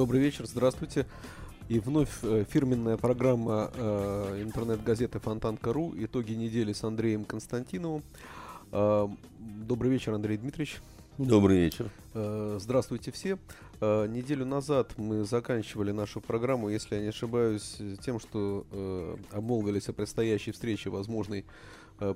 [0.00, 1.04] Добрый вечер, здравствуйте.
[1.68, 8.02] И вновь э, фирменная программа э, интернет-газеты Фонтанка.ру «Итоги недели» с Андреем Константиновым.
[8.72, 9.08] Э,
[9.38, 10.80] добрый вечер, Андрей Дмитриевич.
[11.18, 11.90] Добрый вечер.
[12.14, 13.36] Э, здравствуйте все.
[13.82, 19.90] Э, неделю назад мы заканчивали нашу программу, если я не ошибаюсь, тем, что э, обмолвились
[19.90, 21.44] о предстоящей встрече возможной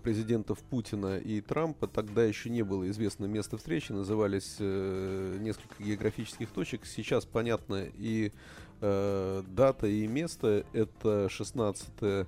[0.02, 6.48] президентов Путина и Трампа тогда еще не было известно место встречи, назывались э, несколько географических
[6.50, 6.86] точек.
[6.86, 8.32] Сейчас понятно и
[8.80, 10.64] э, дата, и место.
[10.72, 12.26] Это 16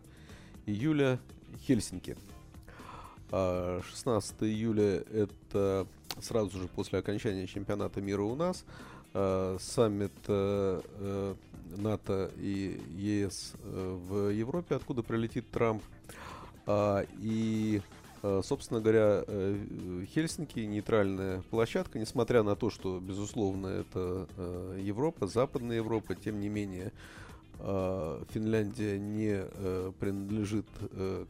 [0.67, 1.19] июля
[1.67, 2.17] Хельсинки.
[3.31, 5.87] 16 а июля это
[6.21, 8.65] сразу же после окончания чемпионата мира у нас.
[9.15, 11.35] Э, саммит э, э,
[11.77, 15.83] НАТО и ЕС э, в Европе, откуда прилетит Трамп.
[16.67, 17.81] А, и,
[18.23, 25.29] а, собственно говоря, э, Хельсинки нейтральная площадка, несмотря на то, что, безусловно, это э, Европа,
[25.29, 26.93] Западная Европа, тем не менее,
[27.61, 30.67] а, Финляндия не э, принадлежит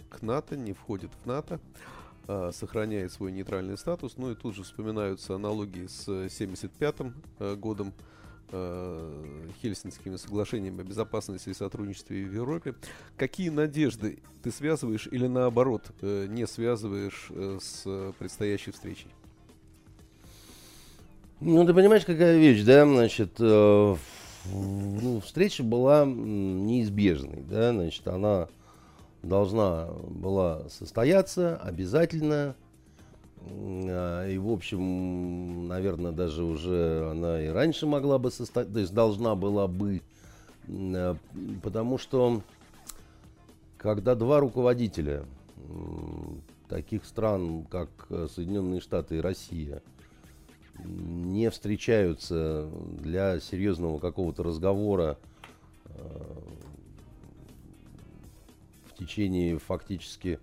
[0.08, 1.60] к НАТО, не входит в НАТО,
[2.52, 4.14] сохраняет свой нейтральный статус.
[4.16, 7.92] Ну и тут же вспоминаются аналогии с 1975 годом,
[8.50, 12.74] э, Хельсинскими соглашениями о безопасности и сотрудничестве в Европе.
[13.16, 19.08] Какие надежды ты связываешь или наоборот э, не связываешь э, с предстоящей встречей?
[21.40, 23.96] Ну, ты понимаешь, какая вещь, да, значит, э,
[24.52, 28.48] ну, встреча была неизбежной, да, значит, она
[29.22, 32.56] должна была состояться обязательно,
[33.48, 39.34] и, в общем, наверное, даже уже она и раньше могла бы состоять, то есть должна
[39.34, 40.02] была бы,
[40.68, 41.16] а,
[41.62, 42.42] потому что
[43.78, 45.24] когда два руководителя
[46.68, 47.88] таких стран, как
[48.34, 49.82] Соединенные Штаты и Россия,
[50.84, 52.68] не встречаются
[53.00, 55.18] для серьезного какого-то разговора
[55.84, 56.42] а,
[58.98, 60.38] течение фактически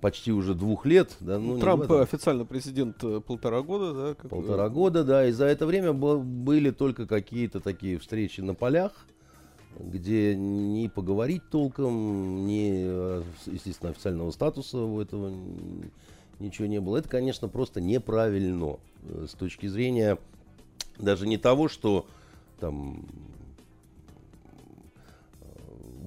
[0.00, 1.16] почти уже двух лет.
[1.20, 4.14] Да, ну, Трамп официально президент э, полтора года, да?
[4.14, 5.26] Как полтора года, да.
[5.26, 8.92] И за это время были только какие-то такие встречи на полях,
[9.78, 15.32] где не поговорить толком, не, э, естественно, официального статуса у этого
[16.38, 16.98] ничего не было.
[16.98, 20.18] Это, конечно, просто неправильно э, с точки зрения
[20.98, 22.06] даже не того, что
[22.60, 23.04] там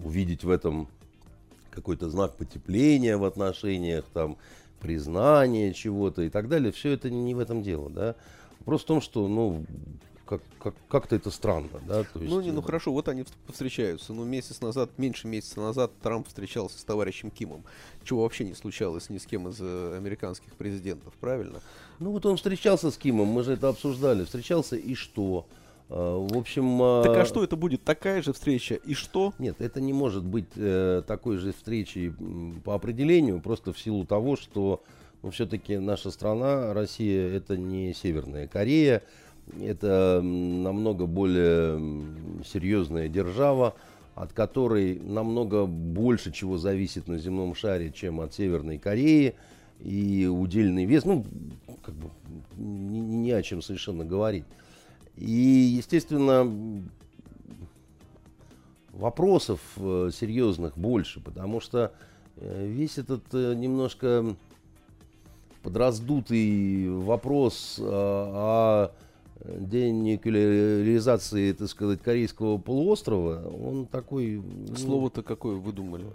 [0.03, 0.87] увидеть в этом
[1.79, 4.37] какой-то знак потепления в отношениях, там,
[4.79, 6.71] признание чего-то и так далее.
[6.71, 8.15] Все это не в этом дело, да.
[8.59, 9.65] Вопрос в том, что, ну,
[10.29, 12.03] как, как, как-то это странно, да?
[12.03, 14.13] То есть, ну, не, ну э, хорошо, вот они встречаются.
[14.13, 17.63] Ну, месяц назад, меньше месяца назад Трамп встречался с товарищем Кимом,
[18.03, 21.61] чего вообще не случалось ни с кем из э, американских президентов, правильно?
[21.97, 24.23] Ну, вот он встречался с Кимом, мы же это обсуждали.
[24.23, 25.47] Встречался и что?
[25.89, 26.81] Э, в общем...
[26.81, 27.83] Э, так а что это будет?
[27.83, 29.33] Такая же встреча и что?
[29.39, 32.13] Нет, это не может быть э, такой же встречей
[32.63, 34.83] по определению, просто в силу того, что
[35.23, 39.03] ну, все-таки наша страна, Россия, это не Северная Корея,
[39.59, 41.79] это намного более
[42.45, 43.75] серьезная держава,
[44.13, 49.35] от которой намного больше чего зависит на земном шаре, чем от Северной Кореи.
[49.79, 51.25] И удельный вес, ну,
[51.81, 52.09] как бы,
[52.57, 54.43] ни, ни о чем совершенно говорить.
[55.19, 56.49] И, естественно,
[58.93, 61.91] вопросов э, серьезных больше, потому что
[62.37, 64.37] э, весь этот э, немножко
[65.61, 68.91] подраздутый вопрос о
[69.43, 74.41] денуклеаризации, так сказать, корейского полуострова, он такой...
[74.77, 76.05] Слово-то какое выдумали?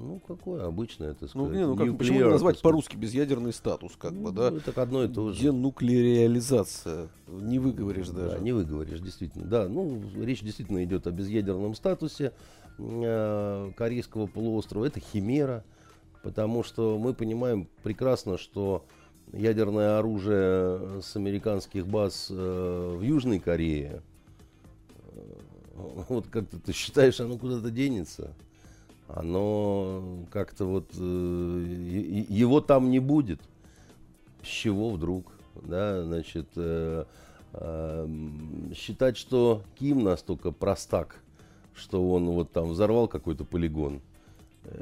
[0.00, 1.50] Ну, какое обычное, это сказать.
[1.50, 4.50] Ну, не, ну как, почему не назвать по-русски безъядерный статус, как ну, бы, да?
[4.52, 5.40] Ну, так одно и то же.
[5.40, 7.08] Денуклеариализация.
[7.26, 8.36] Не выговоришь даже.
[8.36, 9.46] Да, не выговоришь, действительно.
[9.46, 12.32] Да, ну, речь действительно идет о безъядерном статусе
[12.78, 14.84] э, Корейского полуострова.
[14.84, 15.64] Это химера,
[16.22, 18.84] потому что мы понимаем прекрасно, что
[19.32, 24.00] ядерное оружие с американских баз э, в Южной Корее,
[25.12, 25.20] э,
[26.08, 28.32] вот как-то ты считаешь, оно куда-то денется?
[29.08, 33.40] Оно как-то вот э, его там не будет.
[34.42, 35.32] С чего вдруг?
[35.62, 37.04] Да, значит, э,
[37.52, 41.22] Эм, считать, что Ким настолько простак,
[41.74, 44.00] что он вот там взорвал какой-то полигон.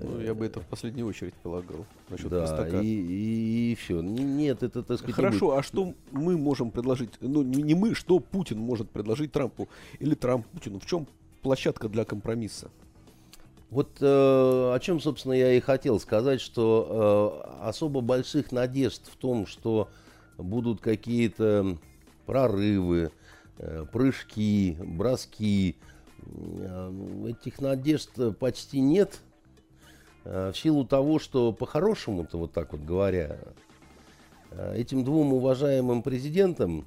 [0.02, 1.87] Ну, я бы это в последнюю очередь полагал.
[2.08, 2.81] Насчет да, простака.
[2.81, 4.00] и, и, и все.
[4.00, 7.11] Нет, это, так сказать, Хорошо, а что мы можем предложить?
[7.20, 9.69] Ну, не, не мы, что Путин может предложить Трампу?
[10.00, 10.81] Или Трамп Путину?
[10.81, 11.06] В чем
[11.43, 12.70] площадка для компромисса?
[13.70, 19.16] Вот э, о чем, собственно, я и хотел сказать, что э, особо больших надежд в
[19.16, 19.88] том, что
[20.38, 21.76] будут какие-то
[22.26, 23.10] прорывы,
[23.58, 25.76] э, прыжки, броски,
[26.22, 29.20] э, этих надежд почти нет.
[30.24, 33.38] Э, в силу того, что по-хорошему-то, вот так вот говоря,
[34.50, 36.84] э, этим двум уважаемым президентам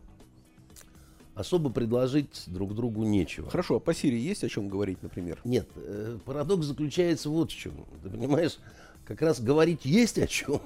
[1.39, 3.49] особо предложить друг другу нечего.
[3.49, 5.39] Хорошо, а по Сирии есть о чем говорить, например?
[5.45, 7.85] Нет, э, парадокс заключается вот в чем.
[8.03, 8.57] Ты понимаешь,
[9.05, 10.59] как раз говорить есть о чем,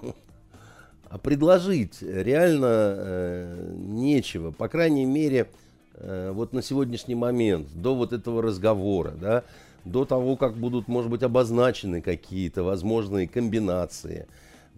[1.10, 4.50] а предложить реально э, нечего.
[4.50, 5.48] По крайней мере,
[5.94, 9.44] э, вот на сегодняшний момент, до вот этого разговора, да,
[9.86, 14.26] до того, как будут, может быть, обозначены какие-то возможные комбинации,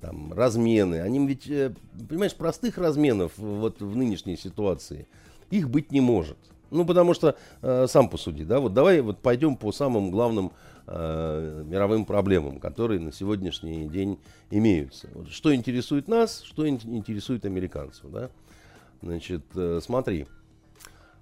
[0.01, 0.99] там, размены.
[0.99, 1.73] Они ведь, э,
[2.09, 5.07] понимаешь, простых разменов вот в нынешней ситуации–
[5.57, 6.37] их быть не может.
[6.71, 10.51] Ну, потому что, э, сам посуди, да, вот давай вот пойдем по самым главным
[10.87, 14.19] э, мировым проблемам, которые на сегодняшний день
[14.51, 15.09] имеются.
[15.13, 18.29] Вот, что интересует нас, что ин- интересует американцев, да.
[19.01, 20.27] Значит, э, смотри,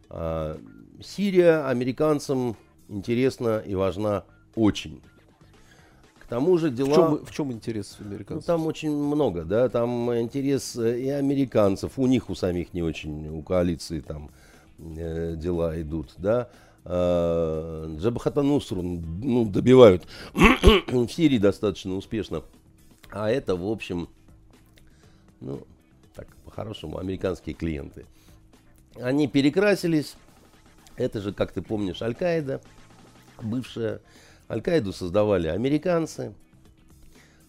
[0.10, 0.58] э,
[1.02, 2.56] Сирия американцам
[2.88, 4.24] интересна и важна
[4.56, 5.02] очень.
[6.34, 6.90] Тому же дела...
[6.90, 8.48] В чем, в чем интерес Ну, американцев?
[8.48, 13.28] там очень много, да, там интерес э, и американцев, у них у самих не очень,
[13.28, 14.32] у коалиции там
[14.80, 16.50] э, дела идут, да.
[16.86, 22.42] Э, Джабхата Нусру, ну, добивают в Сирии достаточно успешно.
[23.12, 24.10] А это, в общем,
[25.40, 25.62] ну,
[26.16, 28.08] так, по-хорошему, американские клиенты.
[28.96, 30.16] Они перекрасились.
[30.96, 32.60] Это же, как ты помнишь, Аль-Каида,
[33.40, 34.02] бывшая.
[34.54, 36.34] Аль-Каиду создавали американцы.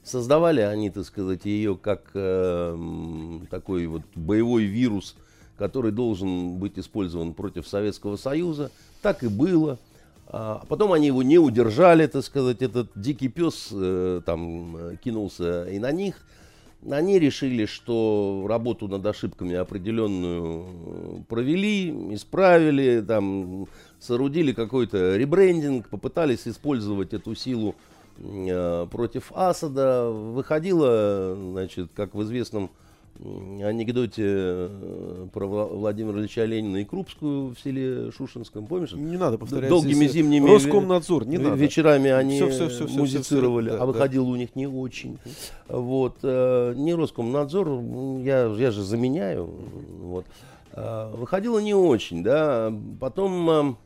[0.03, 5.17] Создавали они, так сказать, ее как э, такой вот боевой вирус,
[5.57, 8.71] который должен быть использован против Советского Союза.
[9.03, 9.79] Так и было.
[10.27, 15.65] А потом они его не удержали, так сказать, этот дикий пес э, там э, кинулся
[15.65, 16.17] и на них.
[16.91, 23.69] Они решили, что работу над ошибками определенную э, провели, исправили, там,
[24.05, 27.75] соорудили какой-то ребрендинг, попытались использовать эту силу
[28.19, 30.11] э, против Асада.
[30.11, 32.71] Выходило, значит, как в известном
[33.17, 38.93] анекдоте э, про Вла- Владимира Ильича Ленина и Крупскую в селе Шушинском, помнишь?
[38.93, 39.71] Не надо повторять.
[39.71, 41.55] Долгими зимними Роскомнадзор, не надо.
[41.55, 43.93] Вечерами они Всё, всё, всё, всё, музицировали, всё, да, а да.
[43.93, 45.19] выходило у них не очень.
[45.69, 46.17] Вот.
[46.25, 47.69] э, Не Роскомнадзор,
[48.25, 49.49] я, я же заменяю.
[50.03, 50.27] Вот.
[50.77, 52.75] Выходило не очень, да.
[52.99, 53.77] Потом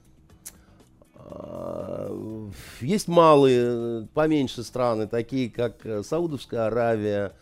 [2.80, 7.32] есть малые, э, поменьше страны, такие как э, Саудовская Аравия,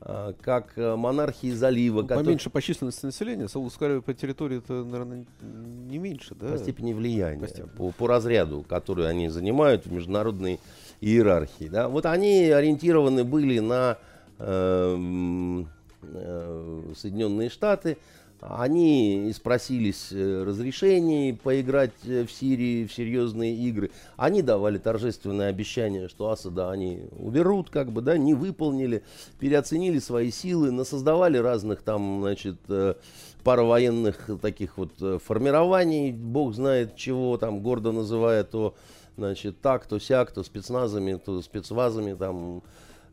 [0.00, 3.48] э, как э, монархии залива, Ну, которые- Поменьше по численности населения.
[3.48, 6.48] Саудовская Аравия по территории это, наверное, не меньше, да?
[6.48, 7.70] по степени влияния, По степени.
[7.76, 10.60] по, по разряду, который они занимают в международной
[11.00, 11.68] иерархии.
[11.68, 11.88] Да?
[11.88, 13.98] Вот они ориентированы были на
[14.38, 15.68] эм,
[16.02, 17.98] э, Соединенные Штаты.
[18.40, 23.90] Они спросились э, разрешений поиграть э, в Сирии в серьезные игры.
[24.16, 29.02] Они давали торжественное обещание, что Асада они уберут, как бы, да, не выполнили,
[29.40, 32.94] переоценили свои силы, насоздавали разных там, значит, э,
[33.42, 34.92] паровоенных таких вот
[35.24, 38.76] формирований, бог знает чего, там гордо называя то,
[39.16, 42.62] значит, так, то сяк, то спецназами, то спецвазами, там,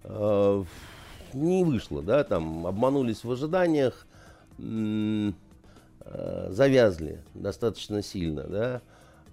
[0.04, 0.64] э,
[1.34, 4.06] не вышло, да, там, обманулись в ожиданиях,
[6.50, 8.82] завязли достаточно сильно, да,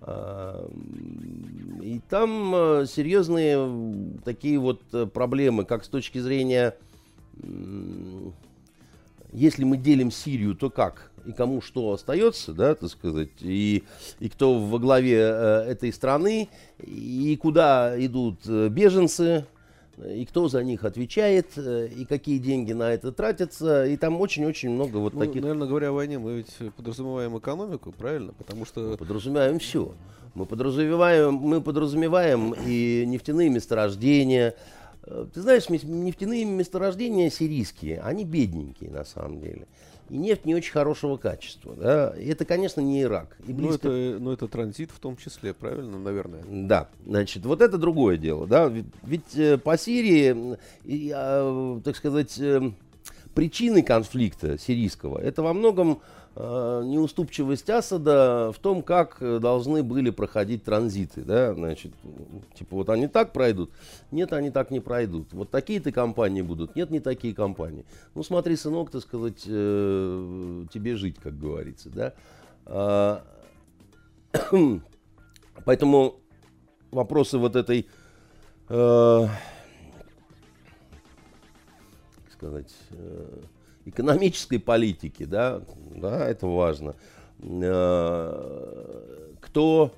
[0.00, 0.68] А,
[1.80, 6.74] и там э, серьезные такие вот э, проблемы, как с точки зрения
[9.32, 11.10] если мы делим Сирию, то как?
[11.24, 13.84] И кому что остается, да, так сказать, и,
[14.20, 16.48] и кто во главе э, этой страны,
[16.78, 19.46] и куда идут э, беженцы,
[19.98, 24.70] и кто за них отвечает, э, и какие деньги на это тратятся, и там очень-очень
[24.70, 25.42] много вот Ну, таких...
[25.42, 28.32] наверное, говоря о войне, мы ведь подразумеваем экономику, правильно?
[28.32, 29.94] Потому что Мы подразумеваем все.
[30.34, 34.54] Мы подразумеваем, мы подразумеваем и нефтяные месторождения.
[35.04, 39.66] Э, Ты знаешь, нефтяные месторождения сирийские, они бедненькие на самом деле.
[40.12, 41.74] И нефть не очень хорошего качества.
[41.74, 42.14] Да?
[42.14, 43.34] Это, конечно, не Ирак.
[43.46, 46.42] И ну, близко это, ну, это транзит в том числе, правильно, наверное?
[46.46, 51.96] Да, значит, вот это другое дело, да, ведь, ведь, э, по Сирии, и, а, так
[51.96, 52.60] сказать, э,
[53.34, 56.02] причины конфликта сирийского, это во многом
[56.34, 61.22] неуступчивость Асада в том, как должны были проходить транзиты.
[61.22, 61.52] Да?
[61.54, 61.92] Значит,
[62.54, 63.70] типа вот они так пройдут,
[64.10, 65.32] нет, они так не пройдут.
[65.32, 67.84] Вот такие-то компании будут, нет, не такие компании.
[68.14, 71.90] Ну смотри, сынок, так сказать, э, тебе жить, как говорится.
[71.90, 72.14] Да?
[72.64, 73.22] А,
[75.64, 76.16] поэтому
[76.90, 77.86] вопросы вот этой
[78.68, 79.26] э,
[82.32, 83.40] сказать, э,
[83.84, 85.62] экономической политики, да,
[85.94, 86.94] да, это важно.
[87.40, 89.92] Э, кто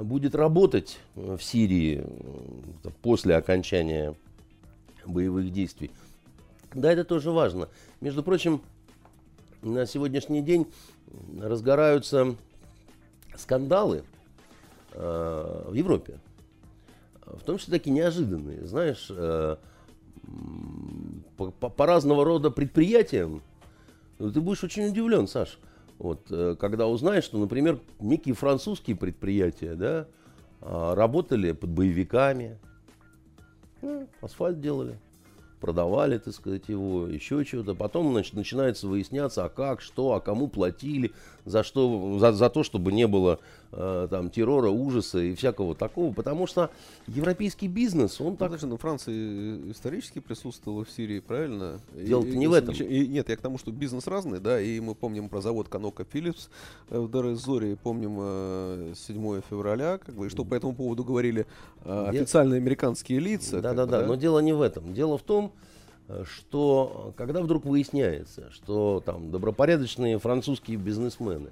[0.00, 4.14] будет работать в Сирии э, после окончания
[5.06, 5.90] боевых действий,
[6.74, 7.68] да, это тоже важно.
[8.00, 8.62] Между прочим,
[9.62, 10.66] на сегодняшний день
[11.40, 12.36] разгораются
[13.36, 14.04] скандалы
[14.92, 16.18] в Европе,
[17.24, 18.66] в том числе такие неожиданные.
[18.66, 19.10] Знаешь,
[21.38, 23.42] по, по, разного рода предприятиям,
[24.18, 25.58] ну, ты будешь очень удивлен, Саш.
[25.98, 30.06] Вот, э, когда узнаешь, что, например, некие французские предприятия, да,
[30.60, 32.58] а, работали под боевиками,
[33.80, 34.98] ну, асфальт делали
[35.58, 37.74] продавали, так сказать, его, еще чего-то.
[37.74, 41.12] Потом, значит, начинается выясняться, а как, что, а кому платили,
[41.44, 46.12] за что, за, за то, чтобы не было там террора, ужаса и всякого такого.
[46.12, 46.70] Потому что
[47.06, 48.52] европейский бизнес, он ну, так...
[48.52, 51.80] Даже, ну, Франция исторически присутствовала в Сирии, правильно?
[51.94, 52.74] Дело-то не и, в этом.
[52.74, 56.04] И, нет, я к тому, что бизнес разный, да, и мы помним про завод Канока
[56.04, 56.48] Филлипс
[56.90, 61.46] э, в Дерезоре, помним э, 7 февраля, как бы, и что по этому поводу говорили
[61.84, 63.60] э, официальные американские лица.
[63.60, 64.94] Да-да-да, но дело не в этом.
[64.94, 65.52] Дело в том,
[66.08, 71.50] Э, что когда вдруг выясняется, что там добропорядочные французские бизнесмены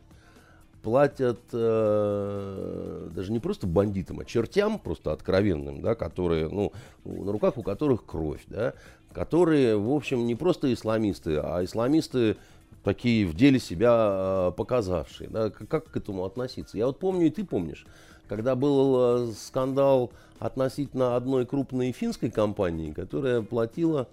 [0.87, 6.73] платят э, даже не просто бандитам, а чертям просто откровенным, да, которые, ну,
[7.05, 8.73] на руках у которых кровь, да,
[9.13, 12.37] которые, в общем, не просто исламисты, а исламисты
[12.85, 15.29] такие в деле себя э, показавшие.
[15.29, 16.79] Да, как, как к этому относиться?
[16.79, 17.85] Я вот помню, и ты помнишь,
[18.29, 24.07] когда был э, скандал относительно одной крупной финской компании, которая платила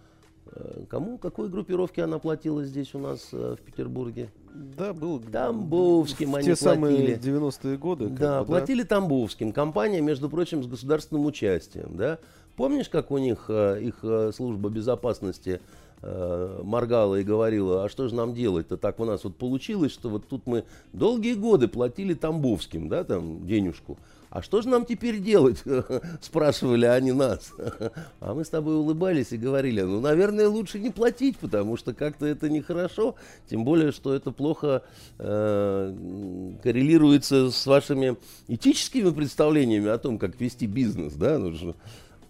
[0.56, 4.30] Э, кому, какой группировке она платила здесь у нас э, в Петербурге?
[4.54, 7.16] Да, был Тамбовским в они те платили.
[7.16, 8.08] самые 90-е годы.
[8.10, 8.90] Да, бы, платили да?
[8.90, 9.52] Тамбовским.
[9.52, 11.98] Компания, между прочим, с государственным участием.
[11.98, 12.20] Да?
[12.56, 15.62] Помнишь, как у них э, их служба безопасности
[16.64, 18.76] моргала и говорила, а что же нам делать-то?
[18.76, 23.48] Так у нас вот получилось, что вот тут мы долгие годы платили Тамбовским, да, там,
[23.48, 23.98] денежку.
[24.34, 25.62] А что же нам теперь делать?
[26.22, 27.54] Спрашивали они нас.
[28.20, 32.26] А мы с тобой улыбались и говорили, ну, наверное, лучше не платить, потому что как-то
[32.26, 33.14] это нехорошо.
[33.48, 34.82] Тем более, что это плохо
[35.20, 41.14] э, коррелируется с вашими этическими представлениями о том, как вести бизнес.
[41.14, 41.38] Да?
[41.38, 41.76] Ну,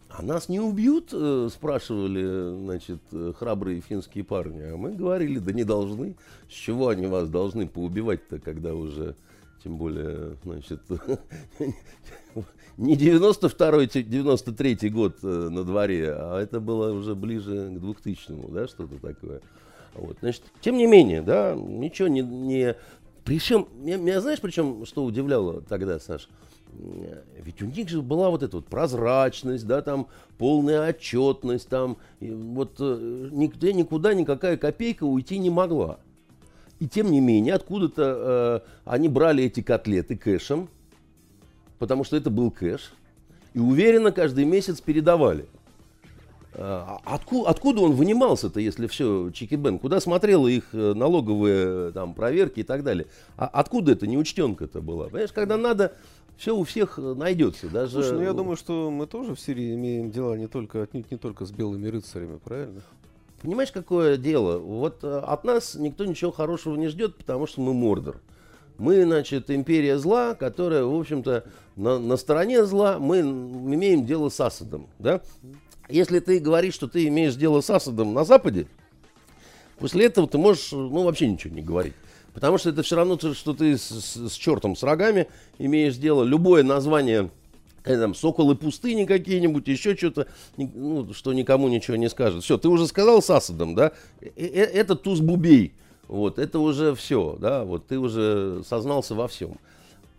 [0.10, 3.00] а нас не убьют, э, спрашивали, значит,
[3.40, 4.74] храбрые финские парни.
[4.74, 6.18] А мы говорили, да не должны.
[6.50, 9.16] С чего они вас должны поубивать-то, когда уже
[9.64, 10.82] тем более, значит,
[12.78, 18.68] не 92-й, 93-й год э, на дворе, а это было уже ближе к 2000-му, да,
[18.68, 19.42] что-то такое.
[19.96, 22.22] Вот, значит, тем не менее, да, ничего не...
[22.22, 22.76] не...
[23.24, 26.28] Причем, меня, меня знаешь, причем, что удивляло тогда, Саш?
[27.38, 32.78] Ведь у них же была вот эта вот прозрачность, да, там полная отчетность, там вот
[32.80, 36.00] э, нигде никуда никакая копейка уйти не могла.
[36.84, 40.68] И тем не менее, откуда-то э, они брали эти котлеты кэшем,
[41.80, 42.94] потому что это был кэш,
[43.54, 45.46] и уверенно каждый месяц передавали.
[46.56, 49.80] А откуда, откуда он вынимался-то, если все чики-бен?
[49.80, 53.08] Куда смотрела их э, налоговые там, проверки и так далее?
[53.38, 55.06] А откуда это неучтенка-то была?
[55.06, 55.94] Понимаешь, когда надо,
[56.36, 57.70] все у всех э, найдется.
[57.70, 57.94] Даже...
[57.94, 61.18] Слушай, ну я думаю, что мы тоже в Сирии имеем дела не только, отнюдь не
[61.18, 62.82] только с белыми рыцарями, правильно?
[63.44, 64.58] Понимаешь, какое дело?
[64.58, 68.22] Вот э, от нас никто ничего хорошего не ждет, потому что мы Мордор.
[68.78, 71.44] Мы, значит, империя зла, которая, в общем-то,
[71.76, 75.22] на, на стороне зла, мы имеем дело с Асадом, да?
[75.90, 78.66] Если ты говоришь, что ты имеешь дело с Асадом на Западе,
[79.78, 81.96] после этого ты можешь, ну, вообще ничего не говорить.
[82.34, 85.28] Потому что это все равно, что ты с, с, с чертом с рогами
[85.60, 86.24] имеешь дело.
[86.24, 87.30] Любое название
[87.84, 92.44] там, соколы пустыни какие-нибудь, еще что-то, ну, что никому ничего не скажет.
[92.44, 95.74] Все, ты уже сказал с Асадом, да, э, э, это туз бубей,
[96.08, 99.58] вот, это уже все, да, вот ты уже сознался во всем.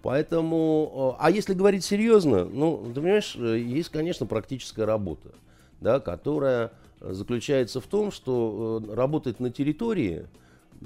[0.02, 5.30] Поэтому, а если говорить серьезно, ну, ты понимаешь, э, есть, конечно, практическая работа,
[5.80, 10.26] да, которая заключается в том, что работать на территории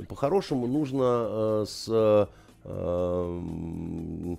[0.08, 2.28] по-хорошему нужно с
[2.64, 4.36] Э,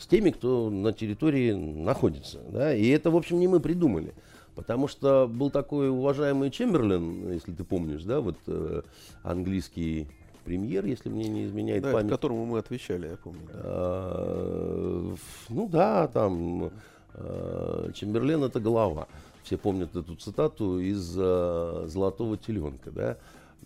[0.00, 2.40] с теми, кто на территории находится.
[2.50, 2.74] Да?
[2.74, 4.14] И это, в общем, не мы придумали.
[4.54, 8.82] Потому что был такой уважаемый Чемберлен, если ты помнишь, да, вот э,
[9.24, 10.06] английский
[10.44, 12.10] премьер, если мне не изменяет Да, память.
[12.10, 13.40] которому мы отвечали, я помню.
[13.52, 13.60] да.
[13.64, 15.14] А,
[15.48, 16.70] Ну да, там
[17.14, 19.08] э, Чемберлен это голова.
[19.42, 23.16] Все помнят эту цитату из э, Золотого теленка, да.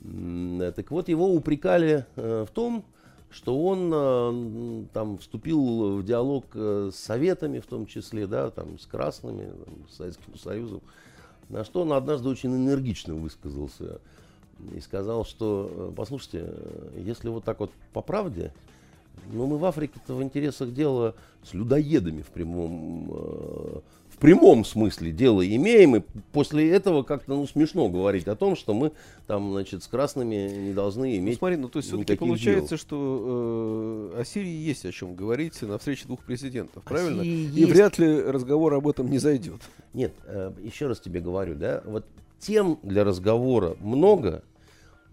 [0.02, 2.84] Э, Так вот, его упрекали э, в том,
[3.30, 8.78] что он э, там вступил в диалог э, с советами, в том числе, да, там
[8.78, 10.80] с красными, там, с Советским Союзом,
[11.48, 14.00] на что он однажды очень энергично высказался
[14.74, 16.54] и сказал, что, э, послушайте,
[16.96, 18.52] если вот так вот по правде,
[19.30, 23.82] ну мы в Африке-то в интересах дела с людоедами в прямом,
[24.18, 28.74] в прямом смысле дела имеем, и после этого как-то ну, смешно говорить о том, что
[28.74, 28.90] мы
[29.28, 32.78] там, значит, с красными не должны Ну, иметь смотри, ну то есть все-таки получается, дел.
[32.78, 37.22] что э, о Сирии есть о чем говорить на встрече двух президентов, правильно?
[37.22, 37.70] Сирии И есть.
[37.72, 39.60] вряд ли разговор об этом не зайдет.
[39.94, 42.04] Нет, э, еще раз тебе говорю, да, вот
[42.40, 44.42] тем для разговора много,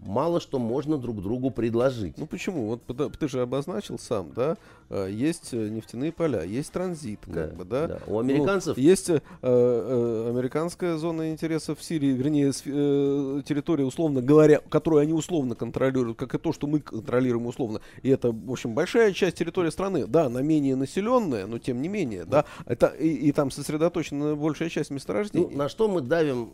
[0.00, 2.18] мало что можно друг другу предложить.
[2.18, 2.66] Ну почему?
[2.66, 4.56] Вот ты же обозначил сам, да?
[4.90, 7.86] э, Есть э, нефтяные поля, есть транзит, как бы, да?
[7.88, 7.98] да.
[8.06, 14.20] У Ну, американцев есть э, э, американская зона интересов в Сирии, вернее, э, территория, условно
[14.22, 17.80] говоря, которую они условно контролируют, как и то, что мы контролируем условно.
[18.02, 20.06] И это, в общем, большая часть территории страны.
[20.06, 22.44] Да, она менее населенная, но тем не менее, да.
[22.66, 25.54] Это, и, и там сосредоточена большая часть Ну, месторождений.
[25.56, 26.50] на что мы давим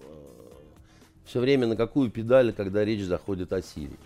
[1.25, 3.99] все время, на какую педаль, когда речь заходит о Сирии?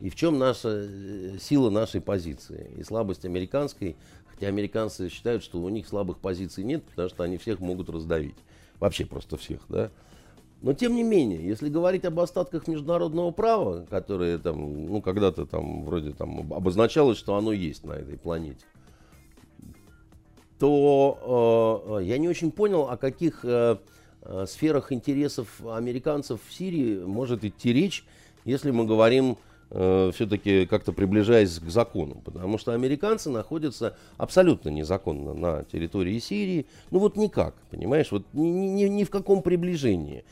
[0.00, 2.70] И в чем наша э, сила нашей позиции?
[2.76, 3.96] И слабость американской,
[4.26, 8.36] хотя американцы считают, что у них слабых позиций нет, потому что они всех могут раздавить.
[8.78, 9.90] Вообще просто всех, да?
[10.60, 15.84] Но тем не менее, если говорить об остатках международного права, которые там, ну, когда-то там
[15.84, 18.64] вроде там об- обозначалось, что оно есть на этой планете,
[20.58, 23.78] то э, э, я не очень понял, о каких э,
[24.46, 28.04] сферах интересов американцев в Сирии может идти речь,
[28.44, 29.36] если мы говорим
[29.70, 32.22] все-таки как-то приближаясь к закону.
[32.24, 36.64] Потому что американцы находятся абсолютно незаконно на территории Сирии.
[36.90, 40.24] Ну вот никак, понимаешь, вот ни- ни- ни в каком приближении.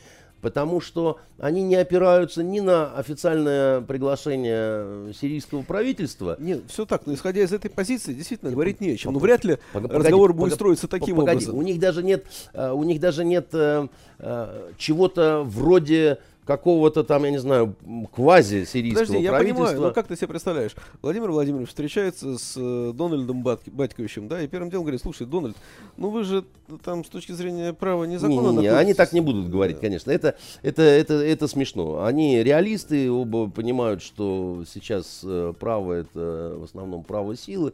[0.47, 7.15] Потому что они не опираются ни на официальное приглашение сирийского правительства, Нет, все так, но
[7.15, 9.13] исходя из этой позиции, действительно, говорить не о чем.
[9.13, 11.57] Но вряд ли Пог- разговор погоди, будет пог- строиться таким погоди, образом.
[11.57, 13.89] У них даже нет, э, у них даже нет э,
[14.21, 17.75] э, чего-то вроде какого-то там, я не знаю,
[18.15, 19.65] квази-сирийского Подожди, я правительства.
[19.65, 20.77] понимаю, но как ты себе представляешь?
[21.03, 25.57] Владимир Владимирович встречается с э, Дональдом Батьковичем, да, и первым делом говорит, слушай, Дональд,
[25.97, 26.45] ну вы же
[26.85, 28.97] там с точки зрения права Не, незаконно не, не, они находитесь».
[28.97, 30.13] так не будут говорить, конечно.
[30.13, 32.05] Это, это, это, это смешно.
[32.05, 37.73] Они реалисты, оба понимают, что сейчас э, право это в основном право силы,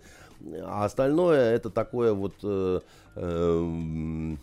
[0.63, 2.81] а остальное это такое вот э,
[3.17, 4.39] эм,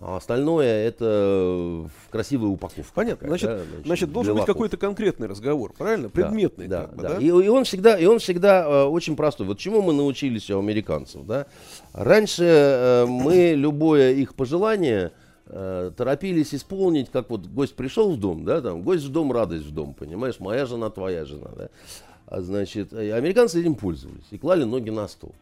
[0.00, 2.90] а остальное это в красивая упаковка.
[2.94, 6.08] Понятно, такая, значит, да, значит, должен для быть какой-то конкретный разговор, правильно?
[6.08, 7.08] Предметный, да, как бы, да.
[7.10, 7.18] да?
[7.18, 9.46] И, и он всегда, и он всегда э, очень простой.
[9.46, 11.46] Вот чему мы научились у американцев, да?
[11.92, 15.12] Раньше э, мы любое их пожелание
[15.46, 19.66] э, торопились исполнить, как вот гость пришел в дом, да, там, гость в дом, радость
[19.66, 21.68] в дом, понимаешь, моя жена, твоя жена, да.
[22.24, 25.34] А значит, э, американцы этим пользовались и клали ноги на стол.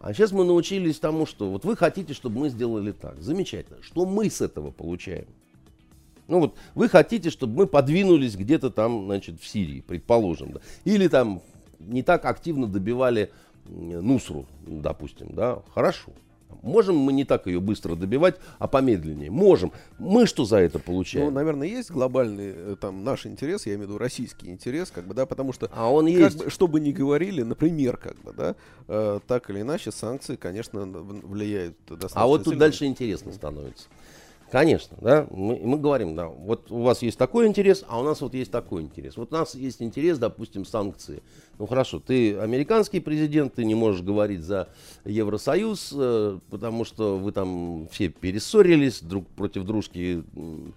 [0.00, 3.20] А сейчас мы научились тому, что вот вы хотите, чтобы мы сделали так.
[3.20, 3.82] Замечательно.
[3.82, 5.26] Что мы с этого получаем?
[6.28, 10.60] Ну вот вы хотите, чтобы мы подвинулись где-то там, значит, в Сирии, предположим, да?
[10.84, 11.40] или там
[11.80, 13.30] не так активно добивали
[13.66, 15.62] Нусру, допустим, да?
[15.74, 16.12] Хорошо.
[16.62, 19.30] Можем мы не так ее быстро добивать, а помедленнее?
[19.30, 19.72] Можем.
[19.98, 21.32] Мы что за это Ну, получаем?
[21.34, 25.14] наверное, есть глобальный э, там наш интерес, я имею в виду российский интерес, как бы,
[25.14, 26.44] да, потому что а он есть.
[26.44, 28.56] бы, что бы ни говорили, например, как бы, да,
[28.88, 32.60] э, так или иначе санкции, конечно, влияют достаточно А вот тут сильно.
[32.60, 33.88] дальше интересно становится.
[34.50, 38.22] Конечно, да, мы, мы говорим, да, вот у вас есть такой интерес, а у нас
[38.22, 39.18] вот есть такой интерес.
[39.18, 41.22] Вот у нас есть интерес, допустим, санкции.
[41.58, 44.68] Ну хорошо, ты американский президент, ты не можешь говорить за
[45.04, 50.72] Евросоюз, э, потому что вы там все перессорились друг против дружки, м,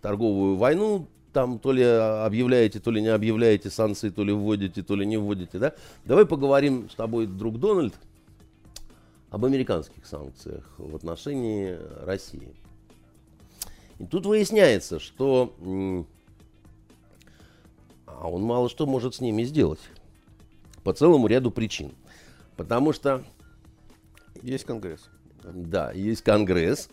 [0.00, 4.96] торговую войну, там то ли объявляете, то ли не объявляете санкции, то ли вводите, то
[4.96, 5.74] ли не вводите, да?
[6.04, 7.94] Давай поговорим с тобой, друг Дональд,
[9.30, 12.52] об американских санкциях в отношении России.
[13.98, 15.54] И тут выясняется, что
[18.22, 19.80] а он мало что может с ними сделать.
[20.84, 21.90] По целому ряду причин.
[22.56, 23.24] Потому что,
[24.42, 25.08] Есть Конгресс.
[25.42, 26.88] да, есть Конгресс,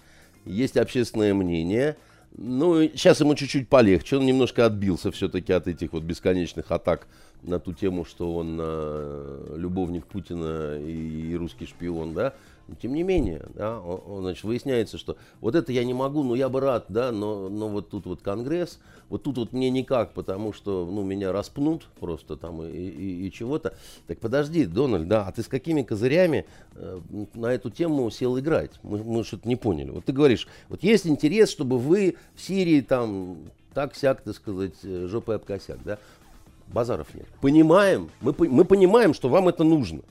[0.46, 1.98] есть общественное мнение.
[2.36, 4.18] Ну, сейчас ему чуть-чуть полегче.
[4.18, 7.08] Он немножко отбился все-таки от этих вот бесконечных атак
[7.44, 12.34] на ту тему, что он э, любовник Путина и, и русский шпион, да,
[12.70, 13.82] но, тем не менее, да,
[14.20, 17.68] значит, выясняется, что вот это я не могу, но я бы рад, да, но, но
[17.68, 18.80] вот тут вот Конгресс,
[19.10, 23.32] вот тут вот мне никак, потому что, ну, меня распнут просто там и, и, и
[23.32, 23.74] чего-то.
[24.06, 27.00] Так подожди, Дональд, да, а ты с какими козырями э,
[27.34, 28.72] на эту тему сел играть?
[28.84, 29.90] Мы, мы что-то не поняли.
[29.90, 33.38] Вот ты говоришь, вот есть интерес, чтобы вы в Сирии там
[33.74, 35.98] так-сяк, так сказать, э, жопой об косяк, да?
[36.68, 37.26] Базаров нет.
[37.42, 40.02] Понимаем, мы, мы понимаем, что вам это нужно.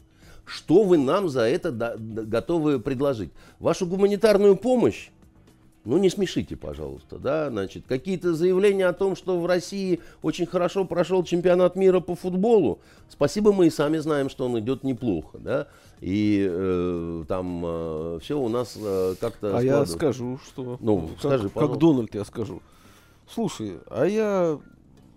[0.48, 3.30] Что вы нам за это готовы предложить?
[3.60, 5.10] Вашу гуманитарную помощь?
[5.84, 10.84] Ну, не смешите, пожалуйста, да, значит, какие-то заявления о том, что в России очень хорошо
[10.84, 12.80] прошел чемпионат мира по футболу.
[13.08, 15.68] Спасибо, мы и сами знаем, что он идет неплохо, да,
[16.00, 19.56] и э, там э, все у нас э, как-то...
[19.56, 20.76] А я скажу, что...
[20.80, 22.60] Ну, как, скажи, Как Дональд я скажу.
[23.26, 24.58] Слушай, а я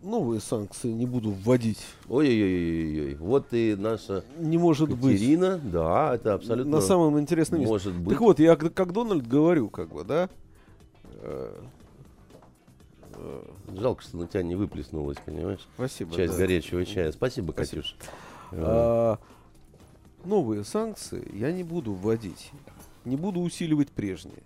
[0.02, 1.80] новые санкции не буду вводить.
[2.10, 5.72] Ой-ой-ой, вот и наша не может Катерина, быть.
[5.72, 7.72] да, это абсолютно на самом интересном месте.
[7.72, 8.10] Может быть.
[8.10, 10.30] Так вот, я как Дональд говорю, как бы, да.
[11.22, 11.62] Э,
[13.14, 13.44] э,
[13.78, 15.68] жалко, что на тебя не выплеснулось, понимаешь?
[15.76, 16.16] Спасибо.
[16.16, 16.40] Часть да.
[16.40, 17.12] горячего чая.
[17.12, 17.82] Спасибо, Спасибо.
[17.82, 17.96] Катюш.
[18.54, 19.18] А,
[20.26, 22.52] новые санкции я не буду вводить.
[23.06, 24.44] Не буду усиливать прежние.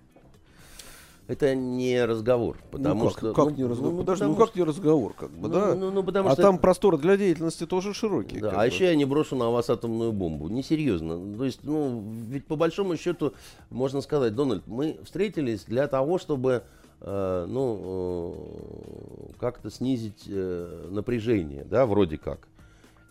[1.28, 3.94] Это не разговор, потому ну, как, что как ну, не разговор?
[3.94, 5.74] Ну, Подожди, ну как не разговор, как бы, ну, да?
[5.74, 8.40] Ну, ну, потому а что там простор для деятельности тоже широкий.
[8.40, 8.66] Да, а бы.
[8.68, 10.50] еще я не брошу на вас атомную бомбу.
[10.50, 11.36] Несерьезно.
[11.36, 13.34] То есть, ну, ведь по большому счету
[13.72, 16.62] можно сказать, Дональд, мы встретились для того, чтобы
[17.02, 22.48] э, ну, э, как-то снизить э, напряжение, да, вроде как.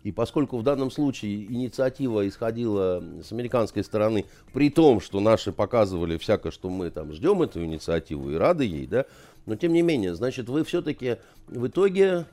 [0.04, 6.18] И поскольку в данном случае инициатива исходила с американской стороны, при том, что наши показывали
[6.18, 9.06] всякое, что мы там ждем эту инициативу и рады ей, да,
[9.46, 11.16] но тем не менее, значит, вы все-таки
[11.48, 12.26] в итоге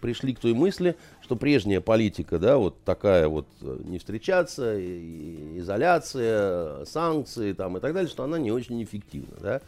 [0.00, 4.78] пришли к той мысли, что прежняя политика, да, вот такая вот э, не встречаться,
[5.58, 9.60] изоляция, санкции там и так далее, что она не очень эффективна, да.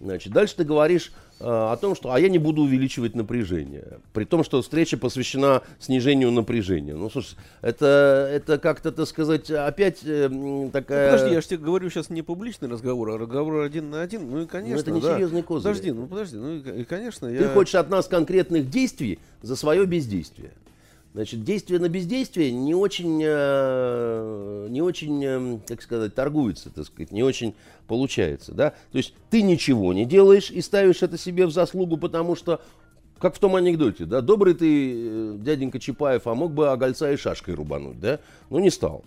[0.00, 3.98] Значит, дальше ты говоришь э, о том, что а я не буду увеличивать напряжение.
[4.12, 6.94] При том, что встреча посвящена снижению напряжения.
[6.94, 10.28] Ну, слушай, это, это как-то, так сказать, опять э,
[10.72, 11.10] такая...
[11.10, 14.30] Ну, подожди, я же тебе говорю сейчас не публичный разговор, а разговор один на один.
[14.30, 15.46] Ну и, конечно, ну, это несерьезный да.
[15.46, 15.72] козырь.
[15.72, 17.40] Подожди, ну подожди, ну и, конечно, я...
[17.40, 20.52] Ты хочешь от нас конкретных действий за свое бездействие.
[21.18, 27.10] Значит, действие на бездействие не очень, э, не очень, э, как сказать, торгуется, так сказать,
[27.10, 27.56] не очень
[27.88, 28.70] получается, да.
[28.92, 32.60] То есть ты ничего не делаешь и ставишь это себе в заслугу, потому что,
[33.18, 37.16] как в том анекдоте, да, добрый ты, э, дяденька Чапаев, а мог бы огольца и
[37.16, 39.02] шашкой рубануть, да, ну не стал.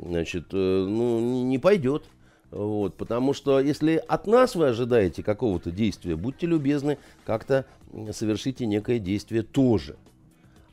[0.00, 2.04] Значит, ну не пойдет.
[2.52, 7.64] Вот, потому что если от нас вы ожидаете какого-то действия, будьте любезны, как-то
[8.12, 9.96] совершите некое действие тоже.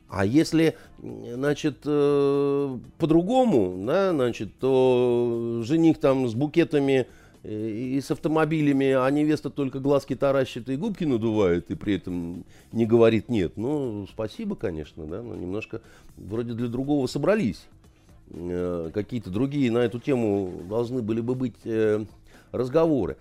[0.08, 7.08] А если, значит, э, по-другому, да, значит, то жених там с букетами
[7.42, 12.44] э, и с автомобилями, а невеста только глазки таращит и губки надувает, и при этом
[12.70, 13.56] не говорит нет.
[13.56, 15.80] Ну, спасибо, конечно, да, но немножко
[16.16, 17.66] вроде для другого собрались.
[18.30, 21.56] Э, какие-то другие на эту тему должны были бы быть
[22.52, 23.16] разговоры.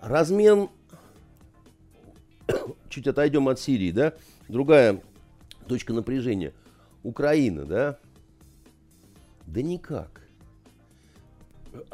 [0.00, 0.68] Размен,
[2.88, 4.12] чуть отойдем от Сирии, да,
[4.48, 5.02] другая
[5.68, 6.52] точка напряжения.
[7.02, 7.98] Украина, да?
[9.46, 10.22] Да никак.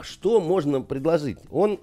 [0.01, 1.39] Что можно предложить?
[1.51, 1.81] Он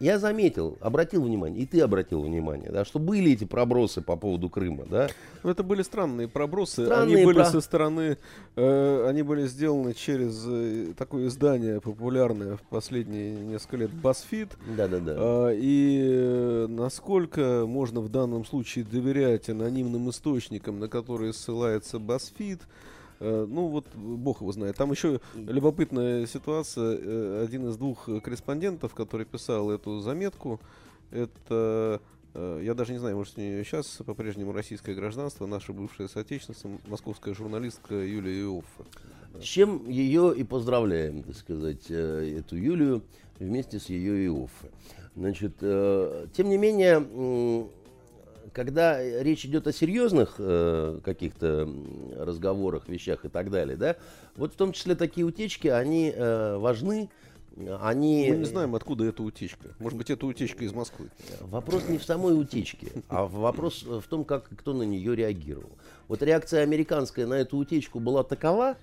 [0.00, 4.48] я заметил, обратил внимание, и ты обратил внимание, да, что были эти пробросы по поводу
[4.48, 5.08] Крыма, да?
[5.42, 6.84] Ну, это были странные пробросы.
[6.84, 7.46] Странные они были про...
[7.46, 8.16] со стороны,
[8.56, 14.50] э, они были сделаны через э, такое издание популярное в последние несколько лет BuzzFeed.
[14.76, 15.14] Да-да-да.
[15.16, 22.60] Э, и насколько можно в данном случае доверять анонимным источникам, на которые ссылается BuzzFeed,
[23.20, 24.76] ну вот бог его знает.
[24.76, 26.98] Там еще любопытная ситуация.
[27.00, 30.60] Э, один из двух корреспондентов, который писал эту заметку,
[31.10, 32.00] это
[32.34, 36.68] э, я даже не знаю, может, у нее сейчас по-прежнему российское гражданство, наша бывшая соотечественница,
[36.86, 38.84] московская журналистка Юлия Иоффе.
[39.40, 43.02] С чем ее и поздравляем, так сказать, эту Юлию
[43.38, 44.70] вместе с ее Иоффе.
[45.16, 47.68] Значит, тем не менее,
[48.58, 51.72] когда речь идет о серьезных э, каких-то
[52.16, 53.94] разговорах, вещах и так далее, да,
[54.34, 57.08] вот в том числе такие утечки, они э, важны,
[57.80, 58.26] они...
[58.32, 59.68] Мы не знаем, откуда эта утечка.
[59.78, 61.08] Может быть, это утечка из Москвы.
[61.40, 65.70] Вопрос не в самой утечке, а вопрос в том, как кто на нее реагировал.
[66.08, 68.76] Вот реакция американская на эту утечку была такова,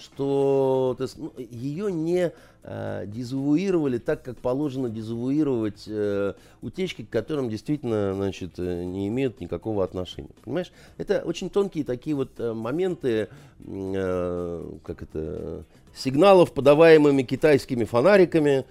[0.00, 2.32] что то есть, ну, ее не
[2.62, 9.40] э, дезавуировали так, как положено дезавуировать э, утечки, к которым действительно значит, э, не имеют
[9.40, 10.30] никакого отношения.
[10.44, 10.72] Понимаешь?
[10.98, 13.28] Это очень тонкие такие вот э, моменты,
[13.66, 18.64] э, как это, сигналов, подаваемыми китайскими фонариками,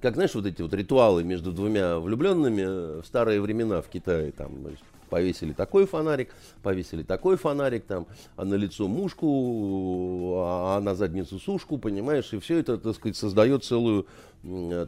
[0.00, 4.52] как знаешь, вот эти вот ритуалы между двумя влюбленными в старые времена в Китае, там,
[4.60, 6.30] значит, повесили такой фонарик,
[6.62, 12.38] повесили такой фонарик, там, а на лицо мушку, а, а на задницу сушку, понимаешь, и
[12.38, 14.06] все это, так сказать, создает целую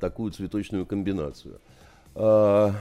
[0.01, 1.61] такую цветочную комбинацию.
[2.15, 2.73] А,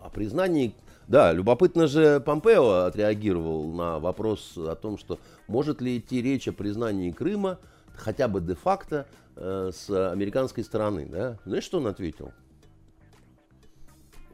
[0.00, 0.76] о признании,
[1.08, 6.52] да, любопытно же Помпео отреагировал на вопрос о том, что может ли идти речь о
[6.52, 7.58] признании Крыма,
[7.96, 11.36] хотя бы де-факто, э, с американской стороны, да?
[11.44, 12.30] Знаешь, что он ответил?